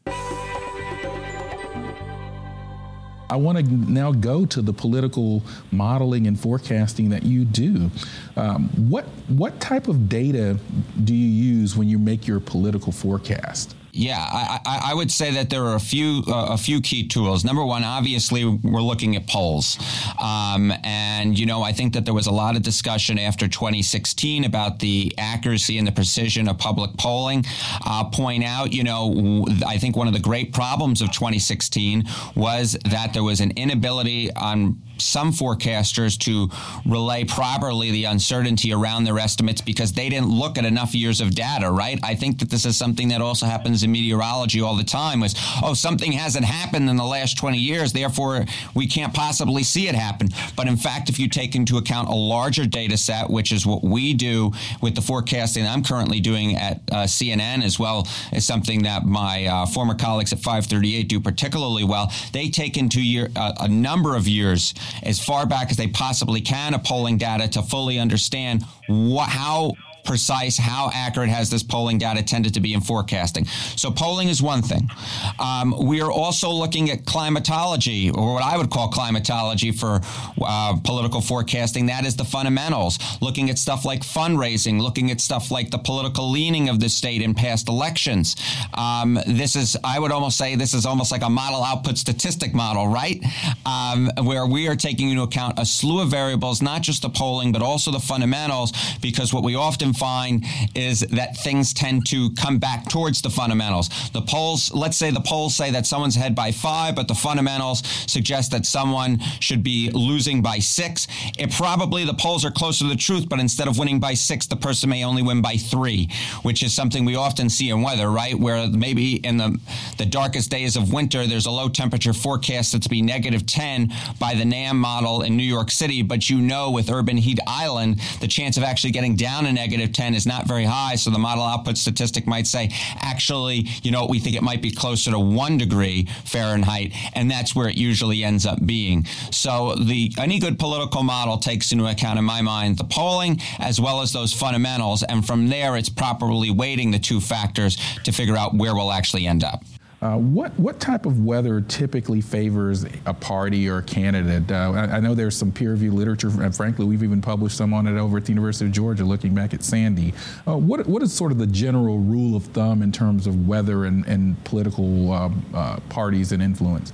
[3.30, 7.92] I want to now go to the political modeling and forecasting that you do.
[8.38, 10.58] Um, what what type of data
[11.04, 13.76] do you use when you make your political forecast?
[13.98, 17.44] Yeah, I, I, would say that there are a few uh, a few key tools.
[17.44, 19.80] Number one, obviously, we're looking at polls,
[20.22, 24.44] um, and you know I think that there was a lot of discussion after 2016
[24.44, 27.44] about the accuracy and the precision of public polling.
[27.82, 32.04] I'll point out, you know, I think one of the great problems of 2016
[32.36, 36.50] was that there was an inability on some forecasters to
[36.86, 41.34] relay properly the uncertainty around their estimates because they didn't look at enough years of
[41.34, 41.72] data.
[41.72, 42.00] Right?
[42.04, 45.36] I think that this is something that also happens in meteorology all the time was,
[45.64, 48.46] oh, something hasn't happened in the last 20 years, therefore
[48.76, 50.30] we can't possibly see it happen.
[50.56, 53.84] But in fact, if you take into account a larger data set, which is what
[53.84, 58.84] we do with the forecasting I'm currently doing at uh, CNN, as well as something
[58.84, 63.54] that my uh, former colleagues at 538 do particularly well, they take into year, uh,
[63.62, 64.74] a number of years,
[65.04, 69.74] as far back as they possibly can, of polling data to fully understand what, how
[70.08, 73.46] precise, how accurate has this polling data tended to be in forecasting.
[73.76, 74.90] So polling is one thing.
[75.38, 80.02] Um, we are also looking at climatology, or what I would call climatology for
[80.42, 81.88] uh, political forecasting.
[81.88, 82.98] That is the fundamentals.
[83.22, 87.22] Looking at stuff like fundraising, looking at stuff like the political leaning of the state
[87.22, 88.36] in past elections.
[88.74, 92.54] Um, this is, I would almost say, this is almost like a model output statistic
[92.54, 93.22] model, right?
[93.66, 97.52] Um, where we are taking into account a slew of variables, not just the polling,
[97.52, 102.58] but also the fundamentals, because what we often find is that things tend to come
[102.58, 103.90] back towards the fundamentals.
[104.12, 107.84] The polls, let's say the polls say that someone's ahead by five, but the fundamentals
[108.08, 111.08] suggest that someone should be losing by six.
[111.38, 114.48] It probably the polls are closer to the truth, but instead of winning by six,
[114.48, 116.10] the person may only win by three,
[116.42, 118.36] which is something we often see in weather, right?
[118.36, 119.60] Where maybe in the
[119.98, 123.94] the darkest days of winter, there's a low temperature forecast that's to be negative 10
[124.20, 128.00] by the NAM model in New York City, but you know with Urban Heat Island,
[128.22, 130.96] the chance of actually getting down a negative 10 is not very high.
[130.96, 132.70] So the model output statistic might say,
[133.00, 137.56] actually, you know, we think it might be closer to one degree Fahrenheit, and that's
[137.56, 139.06] where it usually ends up being.
[139.32, 143.80] So the any good political model takes into account, in my mind, the polling as
[143.80, 148.38] well as those fundamentals, and from there, it's properly weighting the two factors to figure
[148.38, 149.64] out where we'll actually end up.
[150.00, 154.52] Uh, what what type of weather typically favors a party or a candidate?
[154.52, 157.74] Uh, I, I, know there's some peer review literature, and frankly, we've even published some
[157.74, 160.14] on it over at the University of Georgia, looking back at Sandy.
[160.48, 163.86] Uh, what what is sort of the general rule of thumb in terms of weather
[163.86, 166.94] and, and political uh, uh, parties and influence?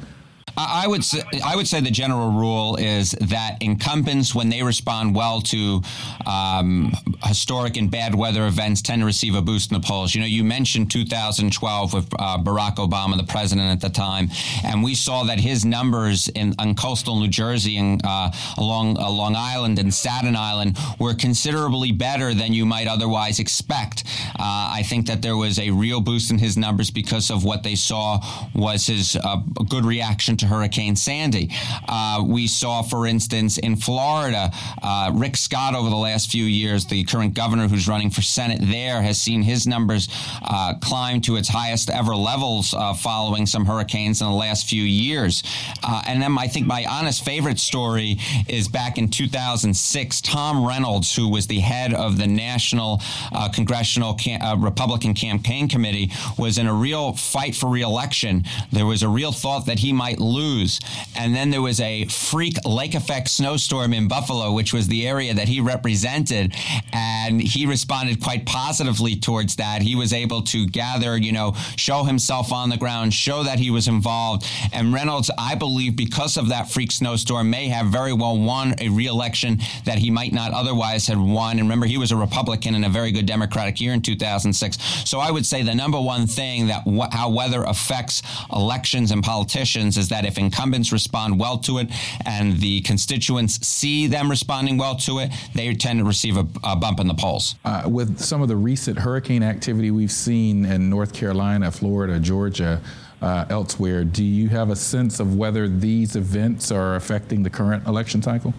[0.56, 5.16] I would say, I would say the general rule is that incumbents, when they respond
[5.16, 5.82] well to
[6.28, 10.14] um, historic and bad weather events, tend to receive a boost in the polls.
[10.14, 14.30] You know, you mentioned 2012 with uh, Barack Obama, the president at the time,
[14.64, 19.10] and we saw that his numbers in on coastal New Jersey and uh, along uh,
[19.10, 24.04] Long Island and Staten Island were considerably better than you might otherwise expect.
[24.40, 27.64] Uh, I think that there was a real boost in his numbers because of what
[27.64, 28.20] they saw
[28.54, 29.38] was his uh,
[29.68, 31.50] good reaction to to Hurricane Sandy.
[31.88, 34.52] Uh, we saw, for instance, in Florida,
[34.82, 38.60] uh, Rick Scott over the last few years, the current governor who's running for Senate
[38.62, 40.10] there, has seen his numbers
[40.44, 44.84] uh, climb to its highest ever levels uh, following some hurricanes in the last few
[44.84, 45.44] years.
[45.82, 51.16] Uh, and then I think my honest favorite story is back in 2006, Tom Reynolds,
[51.16, 53.02] who was the head of the National
[53.32, 58.44] uh, Congressional Cam- Republican Campaign Committee, was in a real fight for reelection.
[58.72, 60.80] There was a real thought that he might lose.
[61.16, 65.34] And then there was a freak lake effect snowstorm in Buffalo, which was the area
[65.34, 66.54] that he represented.
[66.92, 69.82] And he responded quite positively towards that.
[69.82, 73.70] He was able to gather, you know, show himself on the ground, show that he
[73.72, 74.46] was involved.
[74.72, 78.90] And Reynolds, I believe, because of that freak snowstorm, may have very well won a
[78.90, 81.60] reelection that he might not otherwise have won.
[81.60, 84.78] And remember, he was a Republican in a very good Democratic year in 2006.
[85.10, 89.24] So I would say the number one thing that wh- how weather affects elections and
[89.24, 91.90] politicians is that that if incumbents respond well to it
[92.26, 96.76] and the constituents see them responding well to it, they tend to receive a, a
[96.76, 97.56] bump in the polls.
[97.66, 102.82] Uh, with some of the recent hurricane activity we've seen in North Carolina, Florida, Georgia,
[103.22, 107.86] uh, elsewhere, do you have a sense of whether these events are affecting the current
[107.88, 108.54] election cycle?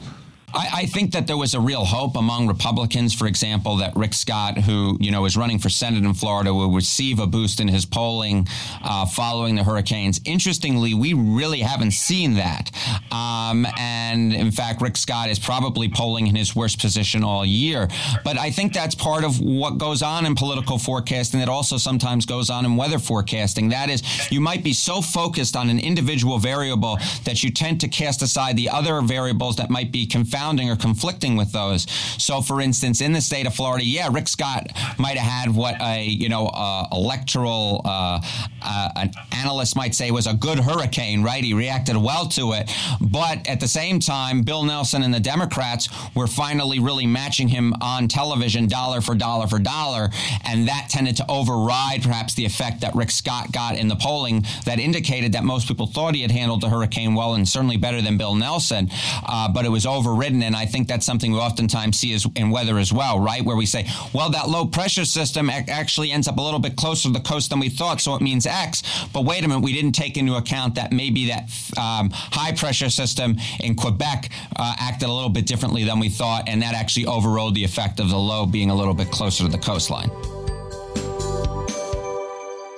[0.55, 4.15] I, I, think that there was a real hope among Republicans, for example, that Rick
[4.15, 7.67] Scott, who you know is running for Senate in Florida, will receive a boost in
[7.67, 8.47] his polling
[8.83, 10.21] uh, following the hurricanes.
[10.25, 12.71] Interestingly, we really haven't seen that,
[13.11, 17.89] um, and in fact, Rick Scott is probably polling in his worst position all year.
[18.23, 21.41] But I think that's part of what goes on in political forecasting.
[21.41, 23.71] That also sometimes goes on in weather forecasting.
[23.71, 27.89] That is, you might be so focused on an individual variable that you tend to
[27.89, 31.91] cast aside the other variables that might be confounded confounding or conflicting with those.
[32.19, 34.67] So, for instance, in the state of Florida, yeah, Rick Scott
[34.99, 38.21] might have had what a you know uh, electoral uh,
[38.63, 41.43] uh, an analyst might say was a good hurricane, right?
[41.43, 45.89] He reacted well to it, but at the same time, Bill Nelson and the Democrats
[46.15, 50.11] were finally really matching him on television, dollar for dollar for dollar,
[50.47, 54.45] and that tended to override perhaps the effect that Rick Scott got in the polling
[54.67, 58.03] that indicated that most people thought he had handled the hurricane well and certainly better
[58.03, 58.91] than Bill Nelson,
[59.27, 62.79] uh, but it was overridden And I think that's something we oftentimes see in weather
[62.79, 63.45] as well, right?
[63.45, 66.77] Where we say, well, that low pressure system ac- actually ends up a little bit
[66.77, 68.83] closer to the coast than we thought, so it means X.
[69.13, 72.91] But wait a minute, we didn't take into account that maybe that um, high pressure
[72.91, 77.07] system in Quebec uh, acted a little bit differently than we thought, and that actually
[77.07, 80.11] overrode the effect of the low being a little bit closer to the coastline.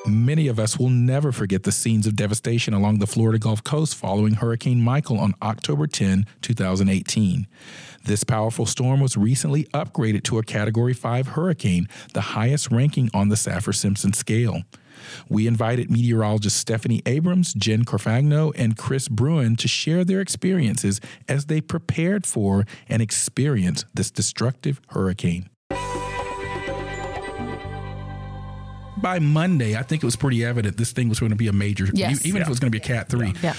[0.08, 3.96] Many of us will never forget the scenes of devastation along the Florida Gulf Coast
[3.96, 7.48] following Hurricane Michael on October 10, 2018.
[8.04, 13.30] This powerful storm was recently upgraded to a Category 5 hurricane, the highest ranking on
[13.30, 14.62] the Saffir Simpson scale.
[15.28, 21.46] We invited meteorologists Stephanie Abrams, Jen Carfagno, and Chris Bruin to share their experiences as
[21.46, 25.50] they prepared for and experienced this destructive hurricane.
[28.96, 31.52] By Monday, I think it was pretty evident this thing was going to be a
[31.52, 32.24] major, yes.
[32.24, 32.42] even yeah.
[32.42, 33.34] if it was going to be a Cat 3.
[33.42, 33.54] Yeah.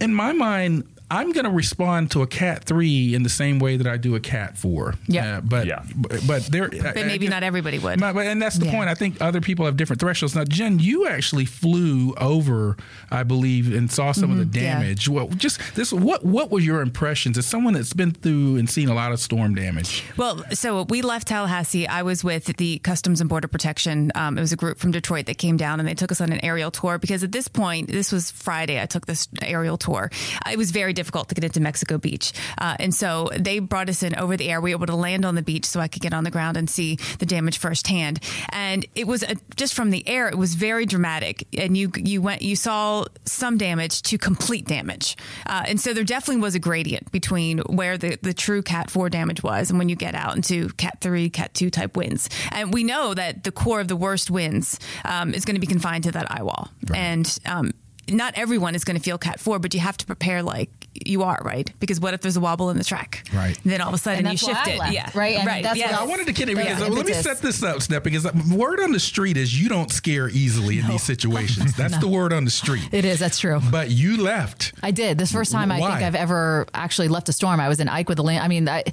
[0.00, 3.76] In my mind, I'm going to respond to a cat three in the same way
[3.76, 4.94] that I do a cat four.
[5.06, 5.84] Yeah, uh, but, yeah.
[5.94, 6.70] but but there.
[6.70, 8.00] But maybe not everybody would.
[8.00, 8.72] But, and that's the yeah.
[8.72, 8.88] point.
[8.88, 10.34] I think other people have different thresholds.
[10.34, 12.78] Now, Jen, you actually flew over,
[13.10, 14.40] I believe, and saw some mm-hmm.
[14.40, 14.80] of the mm-hmm.
[14.80, 15.06] damage.
[15.06, 15.14] Yeah.
[15.14, 15.92] Well, just this.
[15.92, 19.20] What what were your impressions as someone that's been through and seen a lot of
[19.20, 20.04] storm damage?
[20.16, 21.86] Well, so we left Tallahassee.
[21.86, 24.12] I was with the Customs and Border Protection.
[24.14, 26.32] Um, it was a group from Detroit that came down and they took us on
[26.32, 28.80] an aerial tour because at this point, this was Friday.
[28.80, 30.10] I took this aerial tour.
[30.50, 32.32] It was very difficult to get into Mexico Beach.
[32.58, 34.60] Uh, and so they brought us in over the air.
[34.60, 36.56] We were able to land on the beach so I could get on the ground
[36.56, 38.20] and see the damage firsthand.
[38.50, 41.46] And it was a, just from the air, it was very dramatic.
[41.56, 45.16] And you you went you saw some damage to complete damage.
[45.46, 49.08] Uh, and so there definitely was a gradient between where the, the true Cat 4
[49.10, 52.28] damage was and when you get out into Cat 3, Cat 2 type winds.
[52.50, 55.66] And we know that the core of the worst winds um, is going to be
[55.66, 56.68] confined to that eye wall.
[56.88, 56.98] Right.
[56.98, 57.72] And um,
[58.10, 61.22] not everyone is going to feel cat four, but you have to prepare like you
[61.22, 61.70] are, right?
[61.80, 63.24] Because what if there's a wobble in the track?
[63.34, 63.58] Right.
[63.62, 64.80] And then all of a sudden you shift it.
[64.92, 65.10] Yeah.
[65.14, 65.36] Right.
[65.36, 65.62] And right.
[65.62, 65.92] That's yes.
[65.92, 66.88] I wanted to kid you because yeah.
[66.88, 69.90] let me set this up, Steph, because uh, word on the street is you don't
[69.90, 71.74] scare easily in these situations.
[71.76, 72.00] That's no.
[72.00, 72.88] the word on the street.
[72.92, 73.18] It is.
[73.18, 73.60] That's true.
[73.70, 74.72] But you left.
[74.82, 75.18] I did.
[75.18, 75.76] This first time Why?
[75.76, 77.60] I think I've ever actually left a storm.
[77.60, 78.44] I was in Ike with the land.
[78.44, 78.84] I mean, I,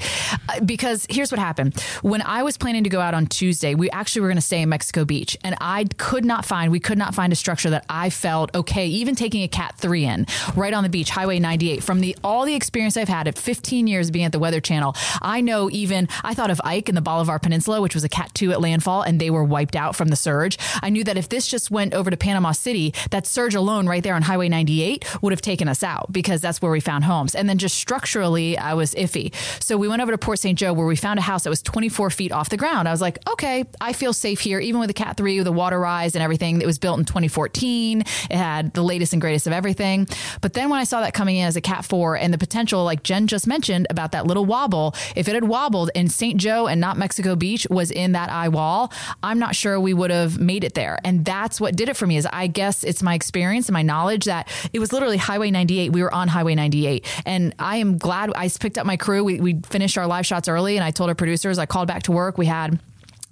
[0.65, 1.79] because here's what happened.
[2.01, 4.61] When I was planning to go out on Tuesday, we actually were going to stay
[4.61, 7.85] in Mexico Beach, and I could not find, we could not find a structure that
[7.89, 11.83] I felt okay, even taking a cat three in right on the beach, Highway 98.
[11.83, 14.95] From the all the experience I've had at 15 years being at the Weather Channel,
[15.21, 18.31] I know even I thought of Ike in the Bolivar Peninsula, which was a cat
[18.33, 20.57] two at landfall, and they were wiped out from the surge.
[20.81, 24.03] I knew that if this just went over to Panama City, that surge alone right
[24.03, 27.35] there on Highway 98 would have taken us out because that's where we found homes.
[27.35, 29.33] And then just structurally, I was iffy.
[29.61, 30.57] So we went over to Port St.
[30.57, 32.87] Joe where we found a house that was 24 feet off the ground.
[32.87, 35.51] I was like, okay, I feel safe here, even with the Cat 3, with the
[35.51, 36.61] water rise and everything.
[36.61, 38.01] It was built in 2014.
[38.01, 40.07] It had the latest and greatest of everything.
[40.41, 42.83] But then when I saw that coming in as a Cat 4 and the potential,
[42.83, 46.37] like Jen just mentioned about that little wobble, if it had wobbled and St.
[46.37, 48.91] Joe and not Mexico Beach was in that eye wall,
[49.23, 50.99] I'm not sure we would have made it there.
[51.03, 53.81] And that's what did it for me is I guess it's my experience and my
[53.81, 55.91] knowledge that it was literally Highway 98.
[55.93, 57.05] We were on Highway 98.
[57.25, 59.23] And I am glad I picked up my crew.
[59.23, 62.03] We, we finished our live shots early and I told our producers, I called back
[62.03, 62.37] to work.
[62.37, 62.79] We had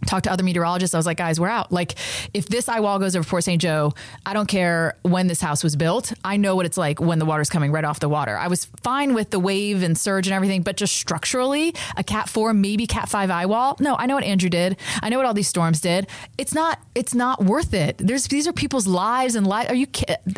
[0.06, 0.94] talked to other meteorologists.
[0.94, 1.72] I was like, guys, we're out.
[1.72, 1.96] Like,
[2.34, 3.62] if this eye wall goes over Port St.
[3.62, 3.94] Joe,
[4.26, 6.14] I don't care when this house was built.
[6.24, 8.38] I know what it's like when the water's coming right off the water.
[8.38, 12.30] I was fine with the wave and surge and everything, but just structurally, a Cat
[12.30, 13.76] Four, maybe Cat Five eye wall.
[13.80, 14.78] No, I know what Andrew did.
[15.02, 16.08] I know what all these storms did.
[16.38, 16.80] It's not.
[16.96, 17.98] It's not worth it.
[17.98, 19.70] There's these are people's lives and lives.
[19.70, 19.88] Are you?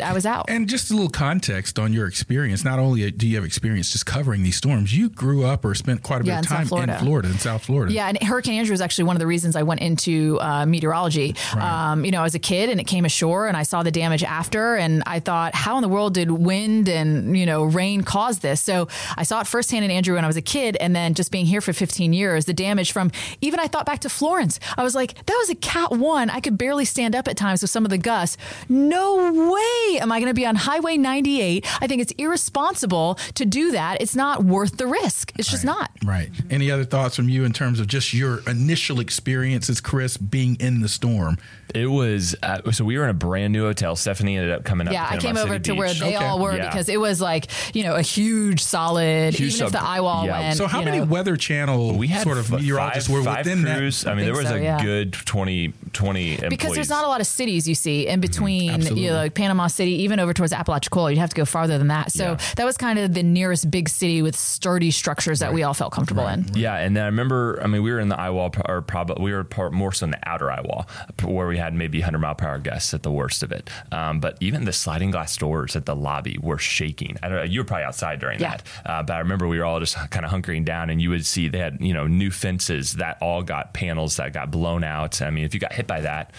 [0.02, 0.46] I was out.
[0.48, 2.64] And just a little context on your experience.
[2.64, 6.02] Not only do you have experience just covering these storms, you grew up or spent
[6.02, 7.92] quite a yeah, bit of time in Florida, in South Florida.
[7.92, 11.34] Yeah, and Hurricane Andrew was actually one of the reasons I went into uh, meteorology.
[11.54, 11.90] Right.
[11.90, 14.24] Um, you know, as a kid, and it came ashore, and I saw the damage
[14.24, 18.40] after, and I thought, how in the world did wind and you know rain cause
[18.40, 18.60] this?
[18.60, 21.30] So I saw it firsthand in Andrew when I was a kid, and then just
[21.30, 24.60] being here for 15 years, the damage from even I thought back to Florence.
[24.76, 26.30] I was like, that was a Cat One.
[26.30, 28.36] I could barely stand up at times with some of the gusts.
[28.68, 31.66] No way am I going to be on Highway 98.
[31.82, 34.00] I think it's irresponsible to do that.
[34.00, 35.32] It's not worth the risk.
[35.38, 35.52] It's right.
[35.52, 35.90] just not.
[36.04, 36.30] Right.
[36.50, 39.00] Any other thoughts from you in terms of just your initial
[39.40, 41.38] experiences, Chris, being in the storm?
[41.74, 43.96] It was uh, so we were in a brand new hotel.
[43.96, 44.92] Stephanie ended up coming up.
[44.92, 45.78] Yeah, I came over City to Beach.
[45.78, 46.24] where they Okay.
[46.24, 46.66] all were Yeah.
[46.68, 49.34] because it was like you know a huge solid.
[49.34, 50.40] Huge even if the eye wall yeah.
[50.40, 50.56] went.
[50.58, 53.46] So, how many know, Weather Channel We had sort of f- meteorologists five, were five
[53.46, 54.02] within crews.
[54.02, 54.10] that?
[54.10, 54.82] I mean, there was so, a yeah.
[54.82, 56.50] good 20, 20 employees.
[56.50, 59.04] because there's not a lot of cities you see in between Absolutely.
[59.04, 61.10] you know, like Panama City, even over towards Apalachicola.
[61.10, 62.12] You'd have to go farther than that.
[62.12, 62.36] So Yeah.
[62.56, 65.92] that was kind of the nearest big city with sturdy structures that we all felt
[65.92, 66.44] comfortable in.
[66.54, 67.58] Yeah, and then I remember.
[67.62, 69.92] I mean, we were in the eye wall, or probably we we were part, more
[69.92, 70.88] so in the outer eye wall,
[71.22, 73.70] where we had maybe 100 mile per hour gusts at the worst of it.
[73.92, 77.16] Um, but even the sliding glass doors at the lobby were shaking.
[77.22, 77.44] I don't know.
[77.44, 78.56] You were probably outside during yeah.
[78.56, 81.10] that, uh, but I remember we were all just kind of hunkering down, and you
[81.10, 84.84] would see they had you know new fences that all got panels that got blown
[84.84, 85.22] out.
[85.22, 86.32] I mean, if you got hit by that,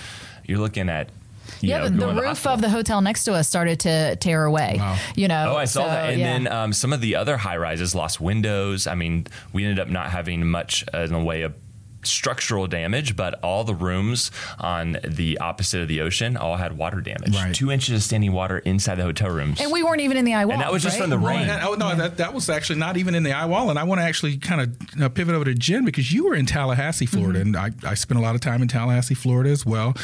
[0.45, 1.09] you're looking at
[1.59, 4.75] yeah, know, the roof of the hotel next to us started to tear away.
[4.77, 4.97] Wow.
[5.15, 6.09] You know, oh, I saw so, that.
[6.11, 6.33] And yeah.
[6.33, 8.87] then um, some of the other high rises lost windows.
[8.87, 11.53] I mean, we ended up not having much uh, in the way of
[12.03, 17.01] structural damage, but all the rooms on the opposite of the ocean all had water
[17.01, 17.35] damage.
[17.35, 17.53] Right.
[17.53, 19.61] Two inches of standing water inside the hotel rooms.
[19.61, 20.53] And we weren't even in the eye wall.
[20.53, 21.03] And that was just right?
[21.03, 21.49] from the rain.
[21.49, 21.95] oh, no, yeah.
[21.95, 23.69] that, that was actually not even in the eye wall.
[23.69, 26.35] And I want to actually kind of uh, pivot over to Jen because you were
[26.35, 27.39] in Tallahassee, Florida.
[27.39, 27.55] Mm-hmm.
[27.55, 29.95] And I, I spent a lot of time in Tallahassee, Florida as well.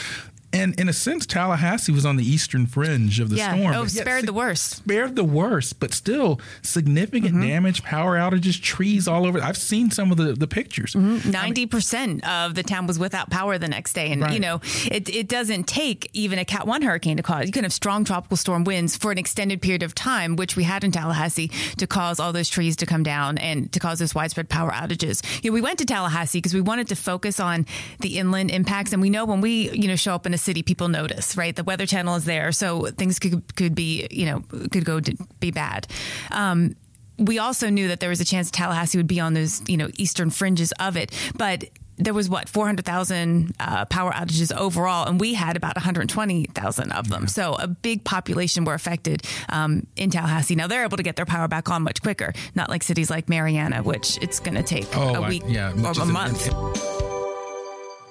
[0.54, 3.54] And in a sense, Tallahassee was on the eastern fringe of the yeah.
[3.54, 3.76] storm.
[3.76, 4.78] Oh, spared the worst.
[4.78, 7.48] Spared the worst, but still significant mm-hmm.
[7.48, 9.42] damage, power outages, trees all over.
[9.42, 10.94] I've seen some of the, the pictures.
[10.94, 11.32] Mm-hmm.
[11.32, 14.12] 90% I mean, of the town was without power the next day.
[14.12, 14.34] And, right.
[14.34, 17.46] you know, it, it doesn't take even a Cat 1 hurricane to cause.
[17.46, 20.64] You can have strong tropical storm winds for an extended period of time, which we
[20.64, 24.16] had in Tallahassee, to cause all those trees to come down and to cause those
[24.16, 25.44] widespread power outages.
[25.44, 27.66] You know, we went to Tallahassee because we wanted to focus on
[28.00, 28.94] the inland impacts.
[28.94, 31.56] And we know when we, you know, show up in a city, people notice, right?
[31.56, 34.40] The Weather Channel is there, so things could could be, you know,
[34.72, 35.02] could go
[35.40, 35.88] be bad.
[36.32, 36.76] Um,
[37.20, 39.90] we also knew that there was a chance Tallahassee would be on those, you know,
[39.98, 41.66] eastern fringes of it, but
[41.98, 47.28] there was what 400,000 uh, power outages overall, and we had about 120,000 of them.
[47.28, 50.56] So a big population were affected um, in Tallahassee.
[50.56, 53.30] Now they're able to get their power back on much quicker, not like cities like
[53.30, 56.54] Marianna, which it's going to take oh, a week I, yeah, or a month.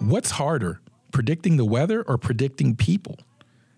[0.00, 0.80] What's harder,
[1.16, 3.16] predicting the weather or predicting people?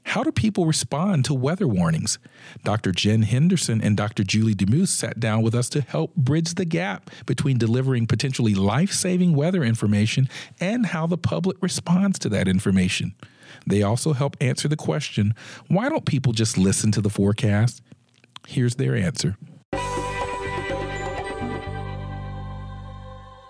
[0.02, 2.18] How do people respond to weather warnings?
[2.64, 2.90] Dr.
[2.90, 4.24] Jen Henderson and Dr.
[4.24, 8.90] Julie Demuth sat down with us to help bridge the gap between delivering potentially life
[8.90, 10.28] saving weather information
[10.58, 13.14] and how the public responds to that information.
[13.64, 15.32] They also help answer the question
[15.68, 17.82] why don't people just listen to the forecast?
[18.48, 19.36] Here's their answer.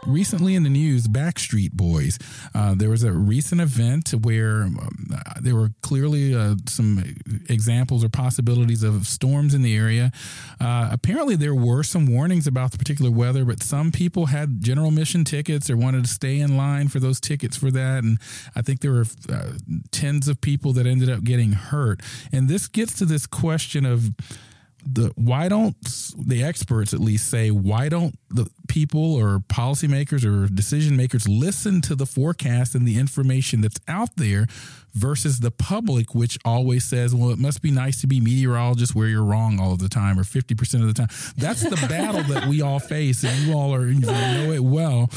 [0.08, 2.18] Recently in the news, Backstreet Boys.
[2.54, 4.78] Uh, there was a recent event where um,
[5.40, 7.04] there were clearly uh, some
[7.48, 10.10] examples or possibilities of storms in the area.
[10.60, 14.90] Uh, apparently, there were some warnings about the particular weather, but some people had general
[14.90, 18.02] mission tickets or wanted to stay in line for those tickets for that.
[18.02, 18.18] And
[18.56, 19.52] I think there were uh,
[19.90, 22.00] tens of people that ended up getting hurt.
[22.32, 24.10] And this gets to this question of
[24.84, 25.76] the why don't
[26.16, 31.80] the experts at least say why don't the people or policymakers or decision makers listen
[31.80, 34.46] to the forecast and the information that's out there
[34.94, 39.08] versus the public which always says well it must be nice to be meteorologists where
[39.08, 41.08] you're wrong all of the time or 50% of the time.
[41.36, 45.10] That's the battle that we all face and you all are you know it well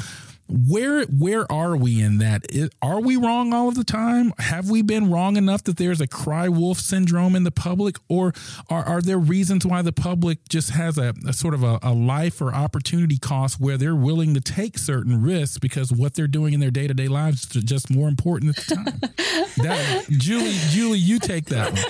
[0.52, 2.46] where where are we in that?
[2.82, 4.34] Are we wrong all of the time?
[4.38, 8.34] Have we been wrong enough that there's a cry wolf syndrome in the public, or
[8.70, 11.94] are, are there reasons why the public just has a, a sort of a, a,
[11.94, 16.54] life or opportunity cost where they're willing to take certain risks because what they're doing
[16.54, 19.00] in their day to day lives is just more important at the time?
[19.58, 21.82] that, Julie, Julie, you take that one.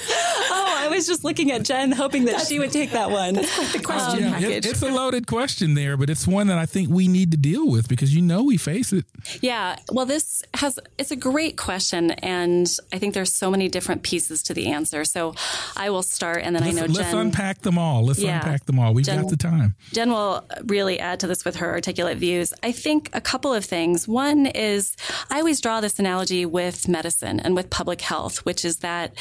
[0.92, 3.36] I was just looking at Jen, hoping that she would take that one.
[3.36, 6.58] That's quite the question um, it, it's a loaded question there, but it's one that
[6.58, 9.06] I think we need to deal with because you know we face it.
[9.42, 9.78] Yeah.
[9.92, 14.44] Well, this has it's a great question, and I think there's so many different pieces
[14.44, 15.06] to the answer.
[15.06, 15.34] So
[15.76, 18.06] I will start, and then let's, I know Jen let's unpack them all.
[18.06, 18.94] Let's yeah, unpack them all.
[18.94, 19.76] We've Jen, got the time.
[19.94, 22.54] Jen will really add to this with her articulate views.
[22.64, 24.08] I think a couple of things.
[24.08, 24.96] One is
[25.30, 29.14] I always draw this analogy with medicine and with public health, which is that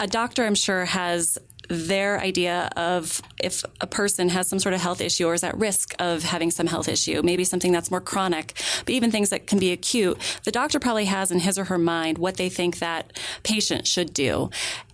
[0.00, 1.38] a doctor, I'm sure, has
[1.68, 5.56] their idea of if a person has some sort of health issue or is at
[5.58, 8.54] risk of having some health issue, maybe something that's more chronic,
[8.86, 11.78] but even things that can be acute, the doctor probably has in his or her
[11.78, 14.50] mind what they think that patient should do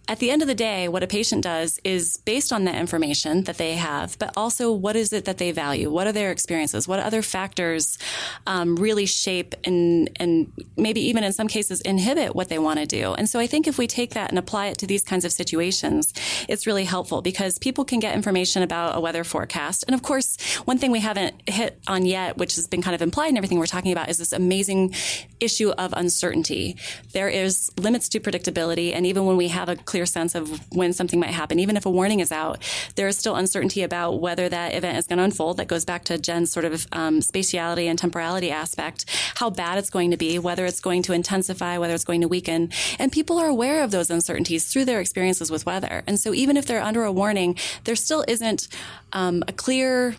[0.07, 3.45] at the end of the day, what a patient does is based on that information
[3.45, 5.91] that they have, but also what is it that they value?
[5.91, 6.87] What are their experiences?
[6.87, 7.99] What other factors
[8.47, 12.87] um, really shape and and maybe even in some cases inhibit what they want to
[12.87, 13.15] do?
[13.15, 15.33] And so I think if we take that and apply it to these kinds of
[15.33, 16.13] situations,
[16.49, 19.85] it's really helpful because people can get information about a weather forecast.
[19.87, 20.37] And of course,
[20.67, 23.59] one thing we haven't hit on yet, which has been kind of implied in everything
[23.59, 24.95] we're talking about, is this amazing
[25.41, 26.77] issue of uncertainty.
[27.13, 30.93] There is limits to predictability, and even when we have a clear sense of when
[30.93, 31.61] something might happen.
[31.61, 32.61] Even if a warning is out,
[32.97, 35.59] there is still uncertainty about whether that event is going to unfold.
[35.59, 39.05] That goes back to Jen's sort of um, spatiality and temporality aspect,
[39.37, 42.27] how bad it's going to be, whether it's going to intensify, whether it's going to
[42.27, 42.71] weaken.
[42.99, 46.03] And people are aware of those uncertainties through their experiences with weather.
[46.09, 48.67] And so even if they're under a warning, there still isn't
[49.13, 50.17] um, a clear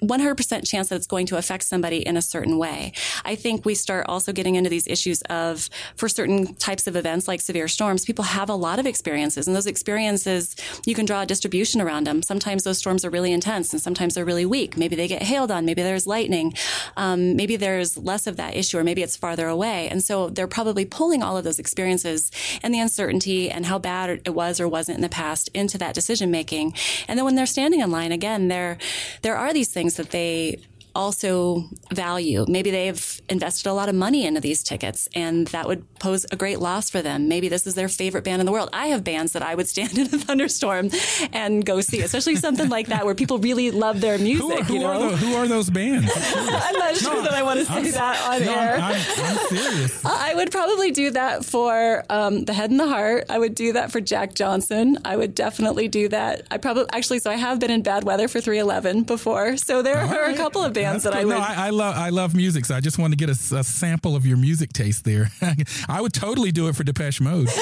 [0.00, 2.92] 100% chance that it's going to affect somebody in a certain way.
[3.24, 7.28] I think we start also getting into these issues of, for certain types of events
[7.28, 11.22] like severe storms, people have a lot of experiences, and those experiences, you can draw
[11.22, 12.22] a distribution around them.
[12.22, 14.76] Sometimes those storms are really intense, and sometimes they're really weak.
[14.76, 16.54] Maybe they get hailed on, maybe there's lightning,
[16.96, 19.88] um, maybe there's less of that issue, or maybe it's farther away.
[19.88, 22.30] And so they're probably pulling all of those experiences
[22.62, 25.94] and the uncertainty and how bad it was or wasn't in the past into that
[25.94, 26.74] decision making.
[27.08, 28.78] And then when they're standing in line, again, there
[29.22, 30.58] there are these things that they
[30.94, 32.44] also value.
[32.48, 36.36] Maybe they've invested a lot of money into these tickets and that would pose a
[36.36, 37.28] great loss for them.
[37.28, 38.70] Maybe this is their favorite band in the world.
[38.72, 40.90] I have bands that I would stand in a thunderstorm
[41.32, 44.44] and go see, especially something like that where people really love their music.
[44.44, 44.86] Who are, who you know?
[44.86, 46.10] are, those, who are those bands?
[46.16, 48.74] I'm not sure no, that I want to say I'm, that on no, air.
[48.76, 50.04] I'm, I'm, serious.
[50.04, 53.26] I would probably do that for um, The Head and the Heart.
[53.28, 54.98] I would do that for Jack Johnson.
[55.04, 56.42] I would definitely do that.
[56.50, 59.56] I probably, actually, so I have been in bad weather for 311 before.
[59.56, 60.34] So there All are right.
[60.34, 61.20] a couple of bands That's that cool.
[61.20, 61.30] I would.
[61.30, 63.64] No, I, I, love I love music, so I just want to get a, a
[63.64, 65.30] sample of your music taste there.
[65.88, 67.48] I would totally do it for Depeche Mode.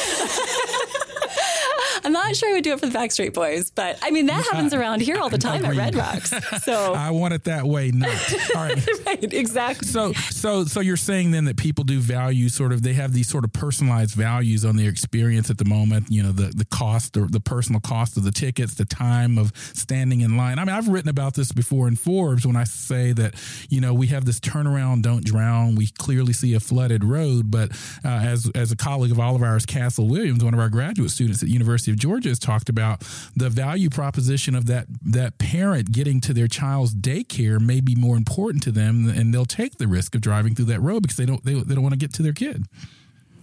[2.05, 4.45] I'm not sure I would do it for the Backstreet Boys, but I mean that
[4.45, 6.33] happens around here all the time at Red Rocks.
[6.63, 8.11] So I want it that way, not
[8.55, 8.89] all right.
[9.07, 9.89] right, exactly.
[9.89, 13.29] So, so, so you're saying then that people do value sort of they have these
[13.29, 16.07] sort of personalized values on their experience at the moment.
[16.11, 19.53] You know, the the cost or the personal cost of the tickets, the time of
[19.75, 20.59] standing in line.
[20.59, 23.35] I mean, I've written about this before in Forbes when I say that
[23.69, 25.75] you know we have this turnaround, don't drown.
[25.75, 27.71] We clearly see a flooded road, but
[28.05, 31.11] uh, as as a colleague of all of ours, Castle Williams, one of our graduate
[31.11, 33.01] students at University of Georgia has talked about
[33.37, 38.17] the value proposition of that that parent getting to their child's daycare may be more
[38.17, 41.27] important to them, and they'll take the risk of driving through that road because they
[41.27, 42.67] don't they, they don't want to get to their kid.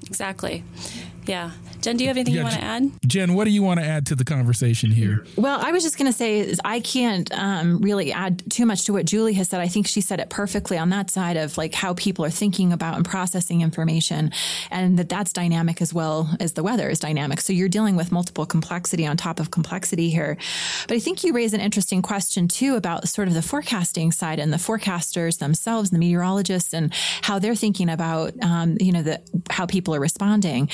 [0.08, 0.64] Exactly.
[1.26, 1.52] Yeah.
[1.82, 2.92] Jen, do you have anything yeah, you want to add?
[3.08, 5.26] Jen, what do you want to add to the conversation here?
[5.38, 8.94] Well, I was just going to say I can't um, really add too much to
[8.94, 9.62] what Julie has said.
[9.62, 12.74] I think she said it perfectly on that side of like how people are thinking
[12.74, 14.32] about and processing information,
[14.72, 17.40] and that that's dynamic as well as the weather is dynamic.
[17.40, 20.38] So you're dealing with multiple complexity on top of complexity here.
[20.88, 24.40] But I think you raise an interesting question too about sort of the forecasting side
[24.40, 29.22] and the forecasters themselves, the meteorologists, and how they're thinking about um, you know the
[29.50, 30.70] how people are responding.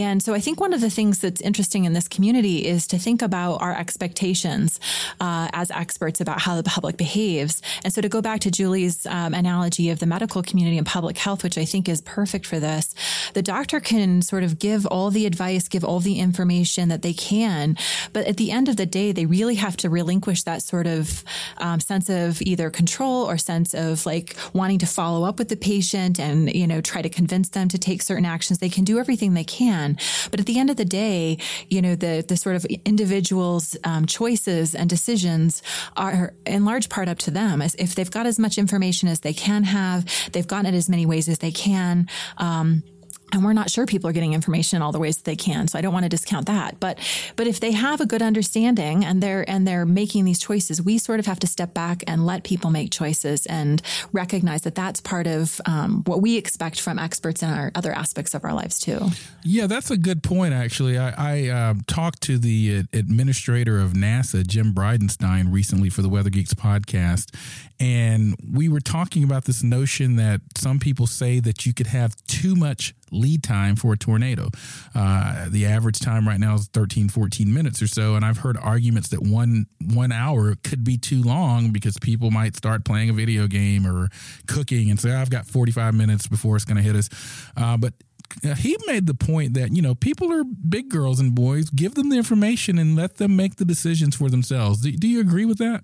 [0.00, 2.98] And so I think one of the things that's interesting in this community is to
[2.98, 4.80] think about our expectations
[5.20, 7.60] uh, as experts about how the public behaves.
[7.84, 11.18] And so to go back to Julie's um, analogy of the medical community and public
[11.18, 12.94] health, which I think is perfect for this,
[13.34, 17.12] the doctor can sort of give all the advice, give all the information that they
[17.12, 17.76] can.
[18.12, 21.24] But at the end of the day, they really have to relinquish that sort of
[21.58, 25.56] um, sense of either control or sense of like wanting to follow up with the
[25.56, 28.58] patient and, you know, try to convince them to take certain actions.
[28.58, 29.79] They can do everything they can.
[30.30, 34.06] But at the end of the day, you know, the, the sort of individual's um,
[34.06, 35.62] choices and decisions
[35.96, 37.62] are in large part up to them.
[37.62, 40.88] As if they've got as much information as they can have, they've gotten it as
[40.88, 42.08] many ways as they can.
[42.38, 42.82] Um,
[43.32, 45.68] and we're not sure people are getting information in all the ways that they can
[45.68, 46.78] so i don't want to discount that.
[46.80, 46.98] But
[47.36, 50.98] but if they have a good understanding and they're and they're making these choices we
[50.98, 55.00] sort of have to step back and let people make choices and recognize that that's
[55.00, 58.78] part of um, what we expect from experts in our other aspects of our lives
[58.78, 59.08] too.
[59.42, 60.98] Yeah that's a good point actually.
[60.98, 66.30] I, I uh, talked to the administrator of nasa jim bridenstine recently for the weather
[66.30, 67.34] geeks podcast
[67.78, 72.14] and we were talking about this notion that some people say that you could have
[72.26, 74.48] too much lead time for a tornado.
[74.94, 78.14] Uh, the average time right now is 13, 14 minutes or so.
[78.14, 82.56] And I've heard arguments that one, one hour could be too long because people might
[82.56, 84.08] start playing a video game or
[84.46, 87.08] cooking and say, I've got 45 minutes before it's going to hit us.
[87.56, 87.94] Uh, but
[88.56, 92.10] he made the point that you know people are big girls and boys give them
[92.10, 95.58] the information and let them make the decisions for themselves do, do you agree with
[95.58, 95.82] that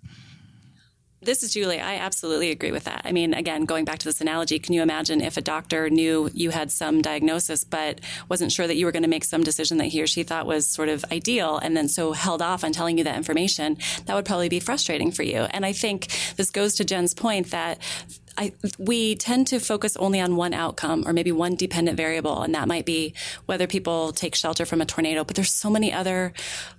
[1.27, 1.81] this is Julie.
[1.81, 3.03] I absolutely agree with that.
[3.05, 6.31] I mean, again, going back to this analogy, can you imagine if a doctor knew
[6.33, 9.77] you had some diagnosis but wasn't sure that you were going to make some decision
[9.79, 12.73] that he or she thought was sort of ideal and then so held off on
[12.73, 13.77] telling you that information?
[14.07, 15.41] That would probably be frustrating for you.
[15.51, 17.81] And I think this goes to Jen's point that
[18.39, 22.55] I, we tend to focus only on one outcome or maybe one dependent variable, and
[22.55, 23.15] that might be
[23.47, 25.25] whether people take shelter from a tornado.
[25.25, 26.33] But there's so many other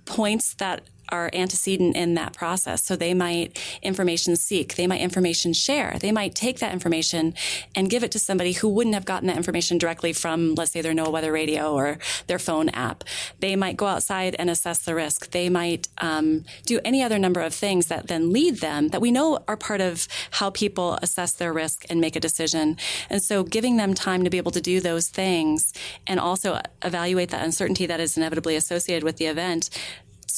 [0.04, 2.82] points that are antecedent in that process.
[2.82, 7.34] So they might information seek, they might information share, they might take that information
[7.74, 10.80] and give it to somebody who wouldn't have gotten that information directly from, let's say,
[10.80, 13.04] their NOAA weather radio or their phone app.
[13.40, 15.30] They might go outside and assess the risk.
[15.30, 19.10] They might um, do any other number of things that then lead them that we
[19.10, 22.76] know are part of how people assess their risk and make a decision.
[23.10, 25.72] And so giving them time to be able to do those things
[26.06, 29.70] and also evaluate the uncertainty that is inevitably associated with the event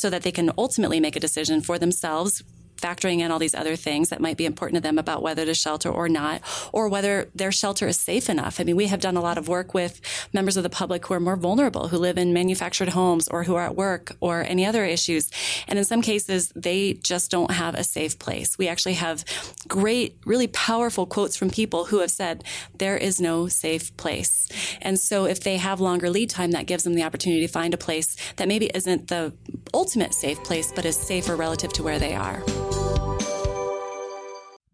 [0.01, 2.43] so that they can ultimately make a decision for themselves
[2.81, 5.55] factoring in all these other things that might be important to them about whether to
[5.55, 6.41] shelter or not,
[6.73, 8.59] or whether their shelter is safe enough.
[8.59, 10.01] I mean, we have done a lot of work with
[10.33, 13.55] members of the public who are more vulnerable, who live in manufactured homes or who
[13.55, 15.31] are at work or any other issues.
[15.69, 18.57] And in some cases, they just don't have a safe place.
[18.57, 19.25] We actually have
[19.69, 22.45] great, really powerful quotes from people who have said,
[22.75, 24.49] there is no safe place.
[24.81, 27.75] And so if they have longer lead time, that gives them the opportunity to find
[27.75, 29.35] a place that maybe isn't the
[29.75, 32.43] ultimate safe place, but is safer relative to where they are.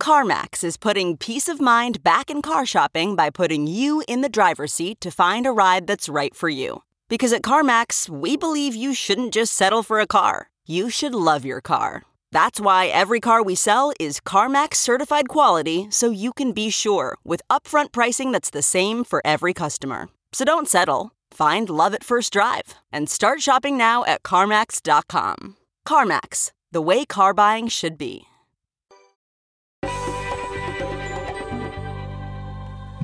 [0.01, 4.29] CarMax is putting peace of mind back in car shopping by putting you in the
[4.29, 6.83] driver's seat to find a ride that's right for you.
[7.09, 11.45] Because at CarMax, we believe you shouldn't just settle for a car, you should love
[11.45, 12.05] your car.
[12.31, 17.17] That's why every car we sell is CarMax certified quality so you can be sure
[17.25, 20.09] with upfront pricing that's the same for every customer.
[20.33, 21.13] So don't settle.
[21.37, 25.57] Find love at first drive and start shopping now at CarMax.com.
[25.87, 28.23] CarMax, the way car buying should be.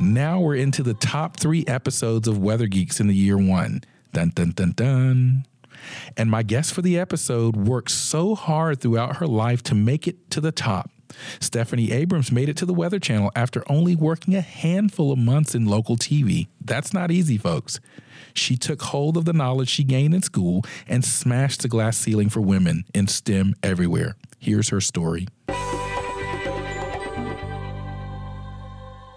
[0.00, 3.82] Now we're into the top three episodes of Weather Geeks in the year one.
[4.14, 5.44] Dun dun dun dun.
[6.16, 10.30] And my guest for the episode worked so hard throughout her life to make it
[10.30, 10.90] to the top.
[11.38, 15.54] Stephanie Abrams made it to the Weather Channel after only working a handful of months
[15.54, 16.48] in local TV.
[16.64, 17.78] That's not easy, folks.
[18.34, 22.28] She took hold of the knowledge she gained in school and smashed the glass ceiling
[22.28, 24.16] for women in STEM everywhere.
[24.38, 25.28] Here's her story.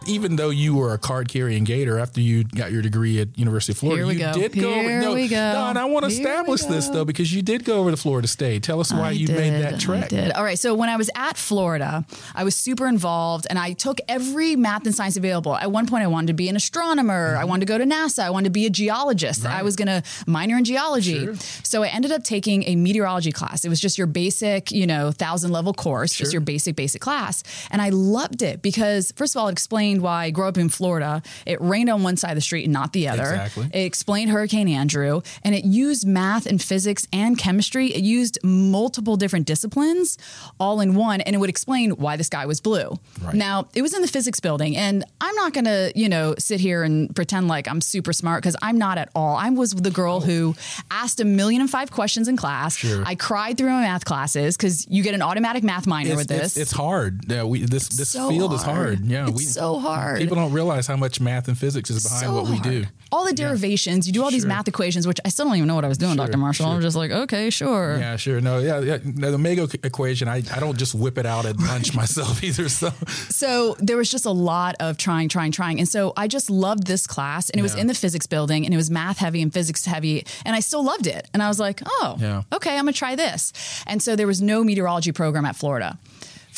[0.07, 3.73] Even though you were a card carrying gator after you got your degree at University
[3.73, 4.33] of Florida, you go.
[4.33, 4.73] did Here go.
[4.73, 5.35] Over, no, we go.
[5.35, 8.27] no, and I want to establish this though because you did go over to Florida
[8.27, 8.63] State.
[8.63, 10.05] Tell us why I you did, made that trek.
[10.05, 10.31] I did.
[10.31, 10.59] All right.
[10.59, 14.85] So when I was at Florida, I was super involved and I took every math
[14.85, 15.55] and science available.
[15.55, 17.35] At one point, I wanted to be an astronomer.
[17.35, 17.49] I mm-hmm.
[17.49, 18.19] wanted to go to NASA.
[18.19, 19.45] I wanted to be a geologist.
[19.45, 21.35] I was going to minor in geology.
[21.63, 23.65] So I ended up taking a meteorology class.
[23.65, 27.43] It was just your basic, you know, thousand level course, just your basic, basic class.
[27.71, 30.69] And I loved it because, first of all, it explained why I grew up in
[30.69, 31.21] Florida.
[31.45, 33.23] It rained on one side of the street and not the other.
[33.23, 33.65] Exactly.
[33.73, 37.87] It explained Hurricane Andrew and it used math and physics and chemistry.
[37.93, 40.17] It used multiple different disciplines
[40.59, 42.97] all in one and it would explain why the sky was blue.
[43.21, 43.33] Right.
[43.33, 46.59] Now, it was in the physics building and I'm not going to, you know, sit
[46.59, 49.35] here and pretend like I'm super smart because I'm not at all.
[49.35, 50.55] I was the girl who
[50.91, 52.75] asked a million and five questions in class.
[52.77, 53.03] Sure.
[53.05, 56.27] I cried through my math classes because you get an automatic math minor It's, with
[56.27, 56.45] this.
[56.45, 57.29] it's, it's hard.
[57.29, 58.75] Yeah, we this this So field is hard.
[58.99, 59.05] hard.
[59.05, 60.19] Yeah, It's we, so hard.
[60.19, 62.63] People don't realize how much math and physics is behind so what we hard.
[62.63, 62.85] do.
[63.11, 65.75] All the derivations, you do all these math equations, which I still don't even know
[65.75, 66.37] what I was doing, Sure, Dr.
[66.37, 66.65] Marshall.
[66.65, 66.75] sure.
[66.75, 67.97] I'm just like, okay, sure.
[67.97, 68.41] Yeah, sure.
[68.41, 68.97] No, yeah, yeah.
[69.05, 70.27] No, the omega equation.
[70.27, 72.67] I, I don't just whip it out at lunch myself either.
[72.67, 72.89] So
[73.29, 75.79] So there was just a lot of trying, trying, trying.
[75.79, 78.73] And so I just loved this class and it was in the physics building and
[78.73, 80.25] it was math heavy and physics heavy.
[80.45, 81.29] And I still loved it.
[81.33, 82.43] And I was like, oh, Yeah.
[82.53, 83.53] okay, I'm going to try this.
[83.87, 85.97] And so there was no meteorology program at Florida.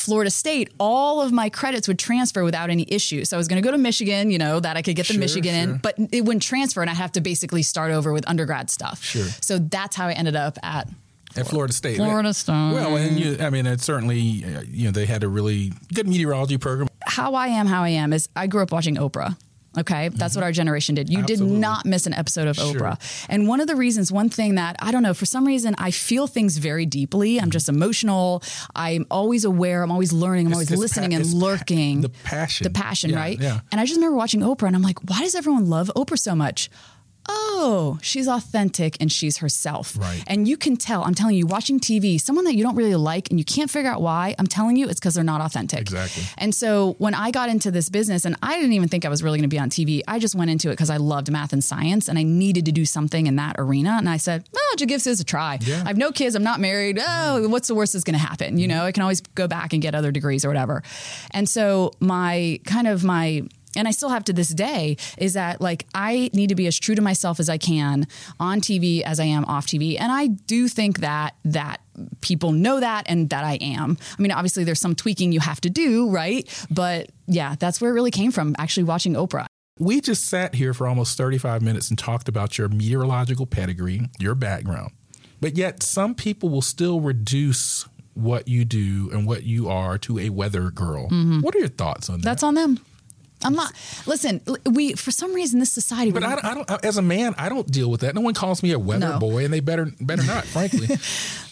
[0.07, 3.25] Florida State, all of my credits would transfer without any issue.
[3.25, 5.13] So I was going to go to Michigan, you know, that I could get the
[5.13, 5.73] Sure, Michigan sure.
[5.75, 9.03] in, but it wouldn't transfer and I'd have to basically start over with undergrad stuff.
[9.03, 9.27] Sure.
[9.41, 10.87] So that's how I ended up at
[11.35, 12.53] at Florida State, Florida State.
[12.53, 16.07] Well, and you, I mean, it certainly, uh, you know, they had a really good
[16.07, 16.87] meteorology program.
[17.05, 19.37] how I am, how I am is I grew up watching Oprah.
[19.77, 21.09] Okay, that's what our generation did.
[21.09, 21.53] You Absolutely.
[21.55, 22.73] did not miss an episode of Sure.
[22.73, 23.25] Oprah.
[23.29, 25.91] And one of the reasons, one thing that I don't know, for some reason, I
[25.91, 27.39] feel things very deeply.
[27.39, 28.41] I'm just emotional.
[28.75, 29.83] I'm always aware.
[29.83, 30.47] I'm always learning.
[30.47, 32.01] I'm It's- always listening pa- and it's pa- lurking.
[32.01, 32.63] the passion.
[32.63, 33.39] The passion, Yeah, right?
[33.39, 33.59] yeah.
[33.71, 36.35] And I just remember watching Oprah and I'm like, why does everyone love Oprah so
[36.35, 36.69] much?
[37.29, 39.97] Oh, she's authentic and she's herself.
[39.97, 40.23] Right.
[40.27, 43.29] And you can tell, I'm telling you, watching TV, someone that you don't really like
[43.29, 45.81] and you can't figure out why, I'm telling you, it's because they're not authentic.
[45.81, 46.23] Exactly.
[46.37, 49.23] And so when I got into this business, and I didn't even think I was
[49.23, 51.53] really going to be on TV, I just went into it because I loved math
[51.53, 53.91] and science and I needed to do something in that arena.
[53.97, 55.59] And I said, oh, I'll just give this a try.
[55.61, 55.81] Yeah.
[55.83, 56.99] I have no kids, I'm not married.
[56.99, 57.01] Oh,
[57.41, 57.49] mm.
[57.49, 58.57] what's the worst that's going to happen?
[58.57, 58.69] You mm.
[58.69, 60.83] know, I can always go back and get other degrees or whatever.
[61.31, 63.43] And so my kind of my,
[63.77, 66.77] and I still have to this day is that like I need to be as
[66.77, 68.07] true to myself as I can
[68.39, 69.99] on TV as I am off TV.
[69.99, 71.81] And I do think that that
[72.21, 73.97] people know that and that I am.
[74.17, 76.47] I mean, obviously there's some tweaking you have to do, right?
[76.69, 79.45] But yeah, that's where it really came from actually watching Oprah.
[79.79, 84.33] We just sat here for almost 35 minutes and talked about your meteorological pedigree, your
[84.33, 84.91] background.
[85.39, 90.17] But yet, some people will still reduce what you do and what you are to
[90.17, 91.05] a weather girl.
[91.05, 91.41] Mm-hmm.
[91.41, 92.25] What are your thoughts on that?
[92.25, 92.79] That's on them.
[93.47, 93.71] I'm not.
[94.05, 96.11] Listen, we for some reason this society.
[96.11, 96.85] But I, don't- I don't.
[96.85, 98.13] As a man, I don't deal with that.
[98.13, 99.19] No one calls me a weather No.
[99.19, 100.43] boy, and they better better not.
[100.57, 100.87] Frankly,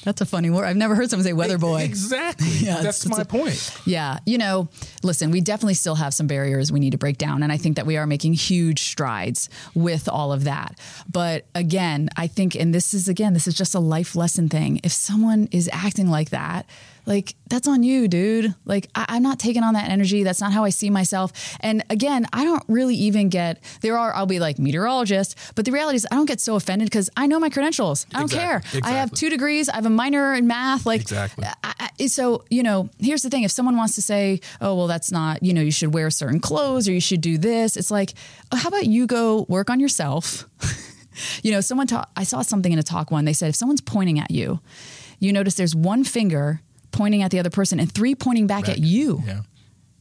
[0.03, 0.65] That's a funny word.
[0.65, 1.81] I've never heard someone say weather boy.
[1.81, 2.47] exactly.
[2.65, 3.81] Yeah, That's it's- my a- point.
[3.85, 4.67] Yeah, you know,
[5.03, 7.41] listen, we definitely still have some barriers we need to break down.
[7.43, 10.77] And I think that we are making huge strides with all of that.
[11.11, 14.79] But again, I think, and this is, again, this is just a life lesson thing.
[14.83, 16.65] If someone is acting like that,
[17.05, 18.55] like that's on you, dude.
[18.65, 20.23] Like I, am not taking on that energy.
[20.23, 21.31] That's not how I see myself.
[21.59, 25.71] And again, I don't really even get there are I'll be like meteorologist, but the
[25.71, 28.05] reality is I don't get so offended because I know my credentials.
[28.13, 28.45] I don't Exactly.
[28.47, 28.57] care.
[28.57, 28.91] Exactly.
[28.91, 29.69] I have two degrees.
[29.69, 30.85] I have a minor in math.
[30.85, 31.45] Like Exactly.
[31.63, 34.87] I, I, so you know, here's the thing: if someone wants to say, "Oh, well,
[34.87, 37.77] that's not," you know, you should wear certain clothes or you should do this.
[37.77, 38.13] It's like,
[38.51, 40.47] oh, how about you go work on yourself?
[41.43, 42.09] you know, someone taught.
[42.15, 43.25] I saw something in a talk one.
[43.25, 44.59] They said if someone's pointing at you,
[45.19, 46.61] you notice there's one finger
[46.95, 49.21] pointing at the other person and three pointing back, at you.
[49.25, 49.41] Yeah.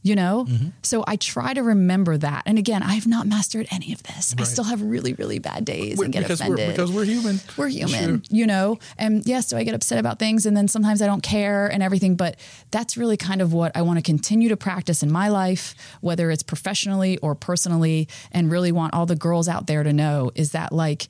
[0.01, 0.67] You know, mm-hmm.
[0.83, 2.43] so I try to remember that.
[2.45, 4.35] And again, I have not mastered any of this.
[4.37, 7.05] I still have really, really bad days We're- and get because offended we're because we're
[7.05, 7.39] human.
[7.57, 8.21] we're human, Sure.
[8.29, 8.77] you know?
[8.99, 10.45] And yes, do I get upset about things?
[10.45, 12.15] And then sometimes I don't care and everything.
[12.17, 12.37] But
[12.69, 16.29] that's really kind of what I want to continue to practice in my life, whether
[16.29, 20.51] it's professionally or personally, and really want all the girls out there to know is
[20.51, 21.07] that, like,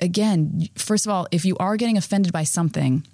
[0.00, 3.06] again, first of all, if you are getting offended by something,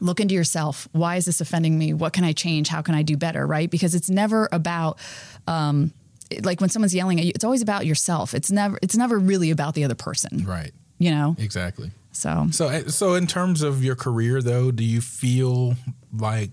[0.00, 0.88] look into yourself.
[0.92, 1.92] Why is this offending me?
[1.92, 2.68] What can I change?
[2.68, 3.46] How can I do better?
[3.46, 3.70] Right?
[3.70, 4.98] Because it's never about,
[5.46, 5.92] um,
[6.42, 8.34] like when someone's yelling at you, it's always about yourself.
[8.34, 10.44] It's never, it's never really about the other person.
[10.44, 10.72] Right.
[10.98, 11.36] You know?
[11.38, 11.90] Exactly.
[12.12, 15.76] So, So, uh, so in terms of your career, though, do you feel
[16.12, 16.50] like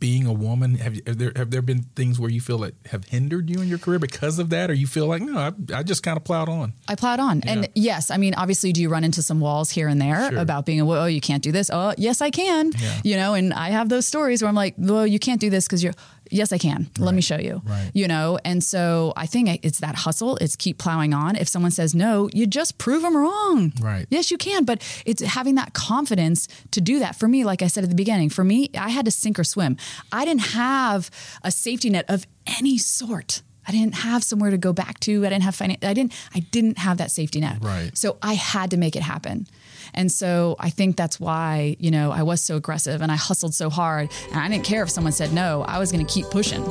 [0.00, 2.74] being a woman have, you, have there have there been things where you feel that
[2.86, 5.52] have hindered you in your career because of that, or you feel like no, I,
[5.74, 6.72] I just kind of plowed on?
[6.88, 7.42] I plowed on.
[7.42, 10.38] And yes, I mean, obviously, do you run into some walls here and there Sure.
[10.40, 11.70] about being a, oh, you can't do this?
[11.72, 12.72] Oh, yes, I can.
[13.04, 15.66] You know, and I have those stories where I'm like, well, you can't do this
[15.66, 15.94] because you're,
[16.30, 16.90] yes, I can.
[16.98, 17.62] Let me show you.
[17.64, 17.90] Right.
[17.94, 20.36] You know, and so I think it's that hustle.
[20.36, 21.36] It's keep plowing on.
[21.36, 23.72] If someone says no, you just prove them wrong.
[23.80, 24.06] Right.
[24.10, 27.16] Yes, you can, but it's having that confidence to do that.
[27.16, 29.44] For me, like I said at the beginning, for me, I had to sink or
[29.44, 29.76] swim.
[30.12, 31.10] I didn't have
[31.42, 32.26] a safety net of
[32.58, 33.42] any sort.
[33.70, 35.24] I didn't have somewhere to go back to.
[35.24, 35.78] I didn't have finance.
[35.84, 36.12] I didn't.
[36.34, 37.58] I didn't have that safety net.
[37.60, 37.96] Right.
[37.96, 39.46] So I had to make it happen.
[39.94, 43.54] And so I think that's why you know I was so aggressive and I hustled
[43.54, 45.62] so hard, and I didn't care if someone said no.
[45.62, 46.64] I was going to keep pushing.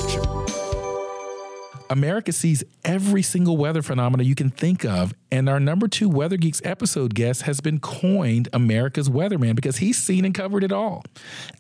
[1.90, 6.38] America sees every single weather phenomena you can think of, and our number two Weather
[6.38, 11.04] Geeks episode guest has been coined America's weatherman because he's seen and covered it all.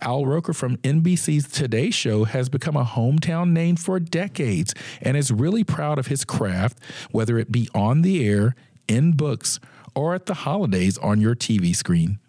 [0.01, 5.31] Al Roker from NBC's Today Show has become a hometown name for decades and is
[5.31, 6.77] really proud of his craft,
[7.09, 8.55] whether it be on the air,
[8.87, 9.59] in books,
[9.95, 12.19] or at the holidays on your TV screen.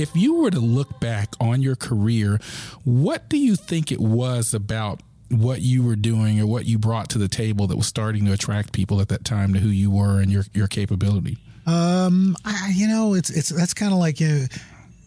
[0.00, 2.40] If you were to look back on your career,
[2.84, 7.08] what do you think it was about what you were doing or what you brought
[7.10, 9.90] to the table that was starting to attract people at that time to who you
[9.90, 11.38] were and your, your capability?
[11.66, 14.46] Um, I, you know, it's it's that's kind of like you,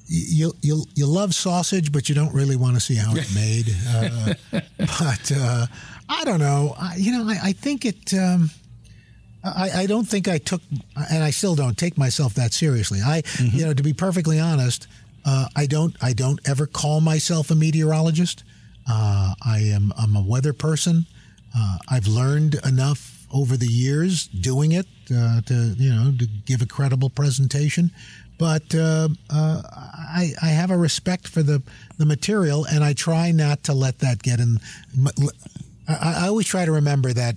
[0.07, 3.75] you you you love sausage, but you don't really want to see how it's made.
[3.87, 4.33] Uh,
[4.77, 5.65] but uh,
[6.07, 6.75] I don't know.
[6.79, 8.13] I, you know, I, I think it.
[8.13, 8.49] Um,
[9.43, 10.61] I, I don't think I took,
[11.11, 13.01] and I still don't take myself that seriously.
[13.01, 14.87] I, you know, to be perfectly honest,
[15.25, 15.95] uh, I don't.
[16.01, 18.43] I don't ever call myself a meteorologist.
[18.89, 19.93] Uh, I am.
[19.97, 21.05] I'm a weather person.
[21.55, 26.61] Uh, I've learned enough over the years doing it uh, to, you know, to give
[26.61, 27.91] a credible presentation.
[28.37, 31.61] But uh, uh, I, I have a respect for the
[31.97, 34.59] the material, and I try not to let that get in.
[35.87, 37.35] I, I always try to remember that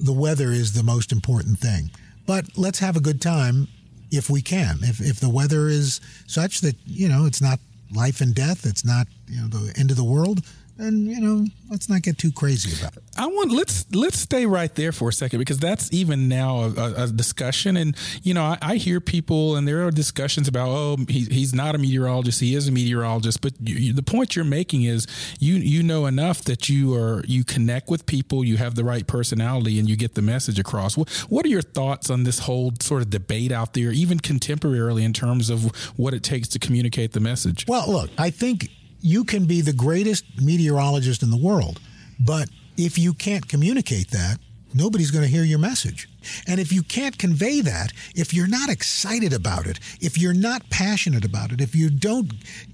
[0.00, 1.90] the weather is the most important thing.
[2.26, 3.68] But let's have a good time
[4.10, 4.78] if we can.
[4.82, 7.58] If, if the weather is such that, you know, it's not
[7.94, 10.44] life and death, it's not, you know, the end of the world,
[10.80, 13.02] then, you know, let's not get too crazy about it.
[13.16, 17.04] I want let's let's stay right there for a second because that's even now a,
[17.04, 20.96] a discussion, and you know I, I hear people and there are discussions about oh
[21.08, 24.44] he, he's not a meteorologist, he is a meteorologist, but you, you- the point you're
[24.44, 25.06] making is
[25.38, 29.06] you you know enough that you are you connect with people, you have the right
[29.06, 30.96] personality, and you get the message across.
[30.96, 35.02] What what are your thoughts on this whole sort of debate out there, even contemporarily,
[35.02, 35.64] in terms of
[35.98, 37.66] what it takes to communicate the message?
[37.68, 38.70] Well, look, I think
[39.00, 41.80] you can be the greatest meteorologist in the world,
[42.18, 44.38] but if you can't communicate that,
[44.74, 46.08] nobody's going to hear your message.
[46.46, 50.68] And if you can't convey that, if you're not excited about it, if you're not
[50.70, 52.32] passionate about it, if you don't,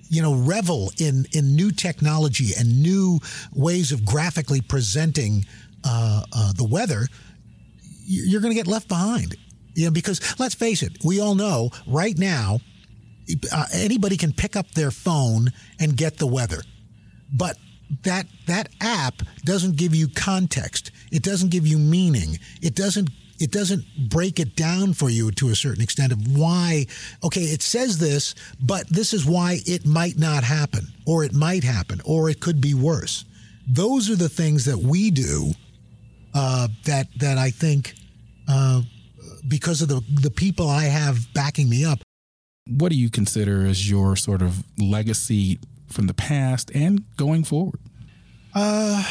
[0.08, 3.20] you know, revel in in new technology and new
[3.54, 5.44] ways of graphically presenting
[5.84, 7.06] uh, uh, the weather,
[8.04, 9.36] you're going to get left behind.
[9.74, 12.60] You know, because let's face it, we all know right now
[13.52, 15.48] uh, anybody can pick up their phone
[15.80, 16.62] and get the weather.
[17.32, 17.56] But
[18.02, 20.90] that that app doesn't give you context.
[21.12, 22.38] It doesn't give you meaning.
[22.62, 26.86] It doesn't it doesn't break it down for you to a certain extent of why
[27.22, 31.64] okay, it says this, but this is why it might not happen or it might
[31.64, 33.24] happen or it could be worse.
[33.68, 35.52] Those are the things that we do
[36.34, 37.94] uh, that that I think
[38.48, 38.82] uh,
[39.46, 42.00] because of the the people I have backing me up
[42.66, 45.58] what do you consider as your sort of legacy
[45.88, 47.78] from the past and going forward?
[48.54, 49.04] Uh,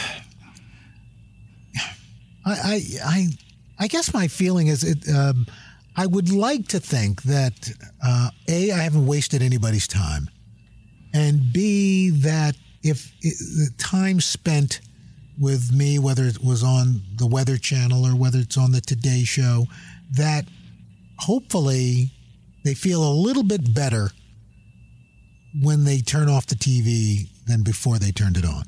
[2.46, 3.28] I, I, I,
[3.80, 5.10] I guess my feeling is it.
[5.10, 5.46] Um,
[5.96, 7.72] I would like to think that
[8.04, 10.30] uh, a I haven't wasted anybody's time,
[11.14, 14.82] and b that if it, the time spent
[15.40, 19.24] with me, whether it was on the Weather Channel or whether it's on the Today
[19.24, 19.66] Show,
[20.16, 20.46] that
[21.18, 22.12] hopefully
[22.66, 24.10] they feel a little bit better
[25.62, 28.64] when they turn off the TV than before they turned it on.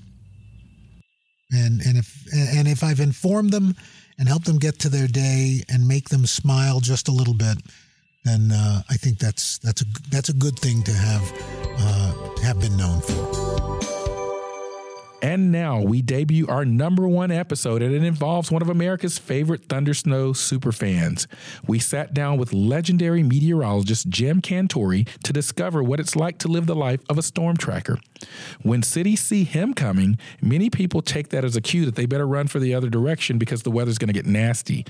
[1.52, 3.76] And and if and if I've informed them
[4.20, 7.58] and helped them get to their day and make them smile just a little bit,
[8.24, 11.34] then uh, I think that's that's a that's a good thing to have
[11.80, 13.77] uh, have been known for.
[15.22, 19.68] And now we debut our number one episode, and it involves one of America's favorite
[19.68, 21.26] Thunder Snow superfans.
[21.66, 26.68] We sat down with legendary meteorologist Jim Cantore to discover what it's like to live
[26.68, 27.98] the life of a storm tracker.
[28.62, 32.28] When cities see him coming, many people take that as a cue that they better
[32.28, 34.86] run for the other direction because the weather's going to get nasty.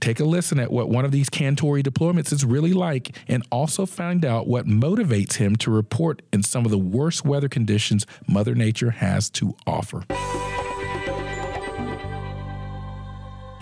[0.00, 3.86] Take a listen at what one of these Cantore deployments is really like and also
[3.86, 8.54] find out what motivates him to report in some of the worst weather conditions Mother
[8.54, 10.04] Nature has to offer.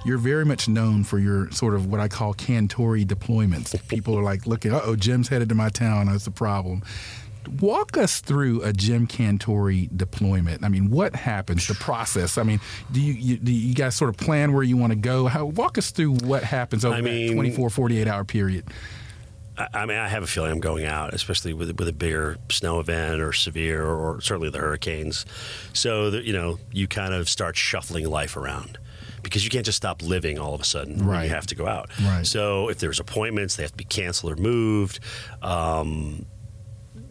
[0.07, 3.77] You're very much known for your sort of what I call Cantore deployments.
[3.89, 6.07] People are like looking, oh, Jim's headed to my town.
[6.07, 6.83] That's the problem.
[7.61, 10.64] Walk us through a Jim Cantore deployment.
[10.64, 11.66] I mean, what happens?
[11.66, 12.38] The process.
[12.38, 12.61] I mean,
[12.92, 15.26] do you, you do you guys sort of plan where you want to go?
[15.26, 18.64] How, walk us through what happens over I mean, that 24, 48 hour period.
[19.59, 22.78] I mean, I have a feeling I'm going out, especially with with a bigger snow
[22.78, 25.24] event or severe, or, or certainly the hurricanes.
[25.72, 28.78] So that you know, you kind of start shuffling life around
[29.22, 31.16] because you can't just stop living all of a sudden right.
[31.16, 31.90] when you have to go out.
[32.01, 32.26] Right.
[32.26, 35.01] So if there's appointments, they have to be canceled or moved.
[35.42, 36.26] Um,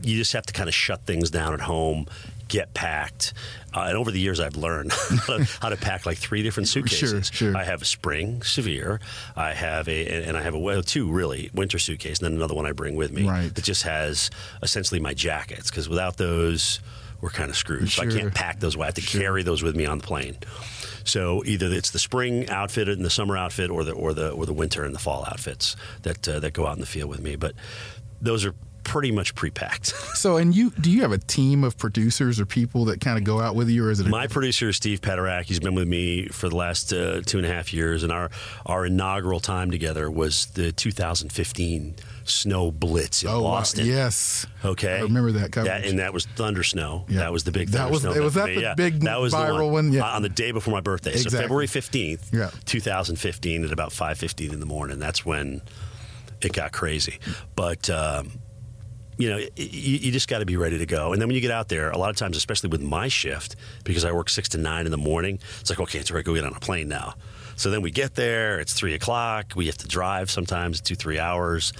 [0.06, 2.06] you just have to kind of shut things down at home,
[2.47, 3.34] get packed.
[3.74, 4.91] Uh, and over the years, I've learned
[5.62, 7.28] how to pack like three different suitcases.
[7.34, 7.58] Sure, sure.
[7.58, 8.99] I have a spring severe.
[9.36, 12.53] I have a, and I have a well, two really winter suitcase, and then another
[12.53, 13.53] one I bring with me right.
[13.53, 14.30] that just has
[14.62, 15.70] essentially my jackets.
[15.70, 16.80] Because without those,
[17.20, 17.89] we're kind of screwed.
[17.89, 18.10] Sure.
[18.10, 18.78] So I can't pack those.
[18.78, 19.22] I have to sure.
[19.22, 20.38] carry those with me on the plane.
[21.03, 24.45] So either it's the spring outfit and the summer outfit, or the or the or
[24.45, 27.20] the winter and the fall outfits that uh, that go out in the field with
[27.20, 27.36] me.
[27.36, 27.53] But
[28.22, 29.88] those are pretty much pre-packed.
[30.15, 33.25] so, and you do you have a team of producers or people that kind of
[33.25, 35.43] go out with you, or is it my producer is Steve Pederak?
[35.43, 38.29] He's been with me for the last uh, two and a half years, and our
[38.65, 43.88] our inaugural time together was the 2015 snow blitz in oh, Boston.
[43.88, 43.93] Wow.
[43.93, 44.47] Yes.
[44.63, 44.97] Okay.
[44.97, 45.51] I remember that.
[45.51, 47.05] That, and that was thunder snow.
[47.07, 47.19] Yeah.
[47.19, 48.21] That was the big that was, snow.
[48.21, 48.73] Was that the yeah.
[48.75, 49.73] big that was viral one?
[49.73, 49.93] one?
[49.93, 50.03] Yeah.
[50.03, 51.11] on the day before my birthday.
[51.11, 51.31] Exactly.
[51.31, 52.51] So February 15th, yeah.
[52.65, 54.99] 2015 at about 5:15 in the morning.
[54.99, 55.61] That's when
[56.41, 57.19] it got crazy.
[57.55, 58.31] But um,
[59.18, 61.13] you know, you, you just got to be ready to go.
[61.13, 63.55] And then when you get out there, a lot of times, especially with my shift,
[63.84, 66.32] because I work six to nine in the morning, it's like, okay, it's ready to
[66.32, 67.16] go get on a plane now.
[67.55, 71.20] So then we get there, it's three o'clock, we have to drive sometimes two, three
[71.20, 71.72] hours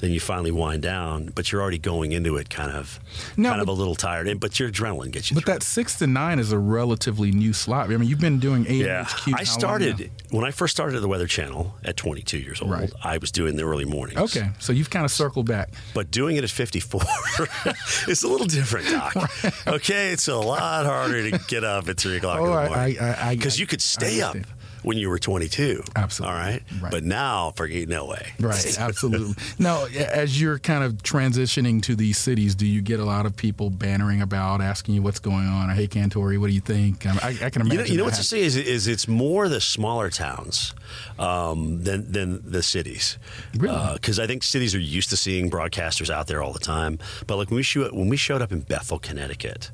[0.00, 3.00] then you finally wind down, but you're already going into it kind of
[3.34, 4.38] kind but, of a little tired.
[4.40, 5.34] But your adrenaline gets you.
[5.34, 7.90] But that six to nine is a relatively new slot.
[7.90, 8.84] I mean, you've been doing eight.
[8.84, 12.70] Yeah, I started when I first started at the Weather Channel at 22 years old.
[12.70, 12.92] Right.
[13.02, 14.18] I was doing the early mornings.
[14.18, 15.70] Okay, so you've kind of circled back.
[15.94, 17.00] But doing it at 54
[18.08, 19.14] is a little different, Doc.
[19.18, 19.66] Right.
[19.66, 23.36] Okay, it's a lot harder to get up at three o'clock oh, in the morning
[23.36, 24.36] because you could stay up
[24.82, 25.82] when you were 22.
[25.96, 26.34] Absolutely.
[26.34, 26.62] All right.
[26.80, 26.90] right.
[26.90, 28.32] But now, forget no way.
[28.40, 28.78] Right.
[28.78, 29.34] Absolutely.
[29.58, 33.36] now, as you're kind of transitioning to these cities, do you get a lot of
[33.36, 35.70] people bannering about, asking you what's going on?
[35.70, 37.06] Hey, Cantore, what do you think?
[37.06, 37.70] I, I can imagine.
[37.70, 40.74] You know, you know what to say is, is it's more the smaller towns
[41.18, 43.18] um, than than the cities.
[43.56, 43.94] Really?
[43.94, 46.98] Because uh, I think cities are used to seeing broadcasters out there all the time.
[47.26, 49.70] But like when we shoot, when we showed up in Bethel, Connecticut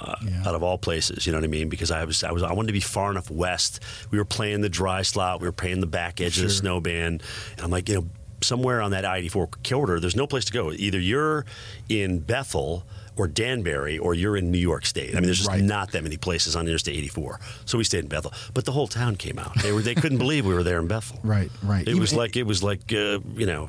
[0.00, 0.42] uh, yeah.
[0.46, 1.26] out of all places.
[1.26, 1.68] You know what I mean?
[1.68, 3.80] Because I was I was I wanted to be far enough west.
[4.10, 5.40] We were playing the dry slot.
[5.40, 6.44] We were playing the back edge sure.
[6.44, 7.22] of the snow band,
[7.56, 8.06] and I'm like, you know,
[8.40, 10.72] somewhere on that I-84 corridor, there's no place to go.
[10.72, 11.44] Either you're
[11.88, 12.84] in Bethel
[13.18, 15.10] or Danbury, or you're in New York State.
[15.10, 15.60] I mean, there's just right.
[15.60, 17.40] not that many places on Interstate 84.
[17.64, 19.60] So we stayed in Bethel, but the whole town came out.
[19.60, 21.18] They were they couldn't believe we were there in Bethel.
[21.24, 21.82] Right, right.
[21.82, 23.68] It Even, was like it was like uh, you know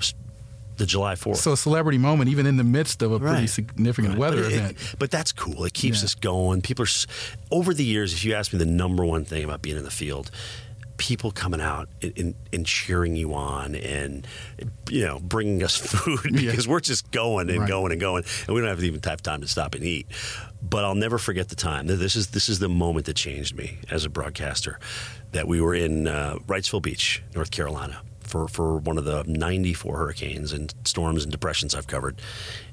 [0.80, 1.38] the July 4th.
[1.38, 3.32] So a celebrity moment, even in the midst of a right.
[3.32, 4.20] pretty significant right.
[4.20, 4.72] weather but event.
[4.72, 5.66] It, but that's cool.
[5.66, 6.06] It keeps yeah.
[6.06, 6.62] us going.
[6.62, 6.88] People are,
[7.52, 9.92] over the years, if you ask me the number one thing about being in the
[9.92, 10.32] field,
[10.98, 14.28] people coming out and, and, cheering you on and
[14.90, 16.72] you know bringing us food because yeah.
[16.72, 17.70] we're just going and right.
[17.70, 20.06] going and going and we don't have even have time to stop and eat
[20.62, 23.80] but I'll never forget the time this is this is the moment that changed me
[23.90, 24.78] as a broadcaster
[25.32, 29.98] that we were in uh, Wrightsville Beach North Carolina for, for one of the 94
[29.98, 32.22] hurricanes and storms and depressions I've covered.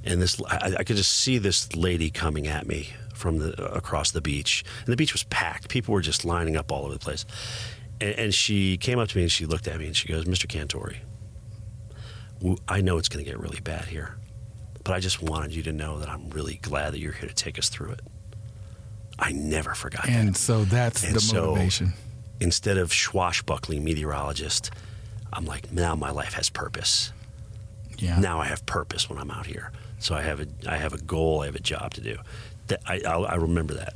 [0.05, 4.11] And this, I, I could just see this lady coming at me from the across
[4.11, 5.69] the beach, and the beach was packed.
[5.69, 7.25] People were just lining up all over the place.
[8.01, 10.27] And, and she came up to me and she looked at me and she goes,
[10.27, 10.47] "Mr.
[10.47, 10.97] Cantore,
[12.69, 14.17] I know it's going to get really bad here,
[14.85, 17.35] but I just wanted you to know that I'm really glad that you're here to
[17.35, 18.01] take us through it."
[19.19, 20.27] I never forgot and that.
[20.27, 21.95] And so that's and the so motivation.
[22.39, 24.71] Instead of swashbuckling meteorologist,
[25.33, 27.13] I'm like, now my life has purpose.
[27.99, 28.19] Yeah.
[28.19, 29.71] Now I have purpose when I'm out here.
[29.99, 31.43] So I have a I have a goal.
[31.43, 32.17] I have a job to do.
[32.69, 33.95] That I I'll, I remember that.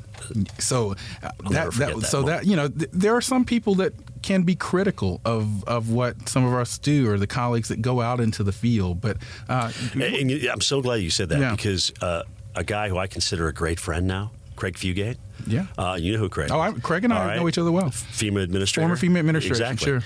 [0.58, 2.42] So uh, that, that, that so moment.
[2.42, 6.28] that you know th- there are some people that can be critical of of what
[6.28, 9.16] some of us do or the colleagues that go out into the field, but
[9.48, 11.50] uh, And, and I'm so glad you said that Yeah.
[11.50, 12.22] because uh,
[12.54, 15.16] a guy who I consider a great friend now, Craig Fugate.
[15.46, 15.66] Yeah.
[15.76, 16.50] Uh, you know who Craig?
[16.52, 16.72] Oh, I.
[16.72, 17.36] Craig and I right.
[17.36, 17.90] know each other well.
[17.90, 18.86] FEMA administrator.
[18.88, 19.84] Former FEMA administration, Exactly.
[19.86, 20.02] sure.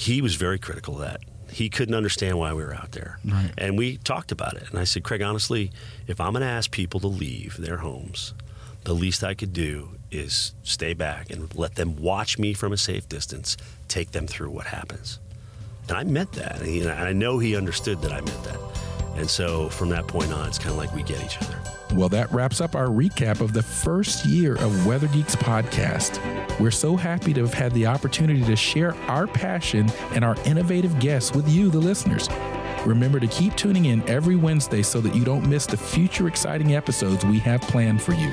[0.00, 1.20] He was very critical of that.
[1.50, 3.18] He couldn't understand why we were out there.
[3.22, 3.50] Right.
[3.58, 4.70] And we talked about it.
[4.70, 5.72] And I said, Craig, honestly,
[6.06, 8.32] if I'm going to ask people to leave their homes,
[8.84, 12.78] the least I could do is stay back and let them watch me from a
[12.78, 13.56] safe distance,
[13.88, 15.18] take them through what happens.
[15.88, 16.60] And I meant that.
[16.60, 18.58] And he- and I know he understood that I meant that.
[19.16, 21.58] And so from that point on, it's kind of like we get each other.
[21.92, 26.20] Well, that wraps up our recap of the first year of Weather Geeks podcast.
[26.60, 30.98] We're so happy to have had the opportunity to share our passion and our innovative
[31.00, 32.28] guests with you, the listeners.
[32.86, 36.74] Remember to keep tuning in every Wednesday so that you don't miss the future exciting
[36.74, 38.32] episodes we have planned for you.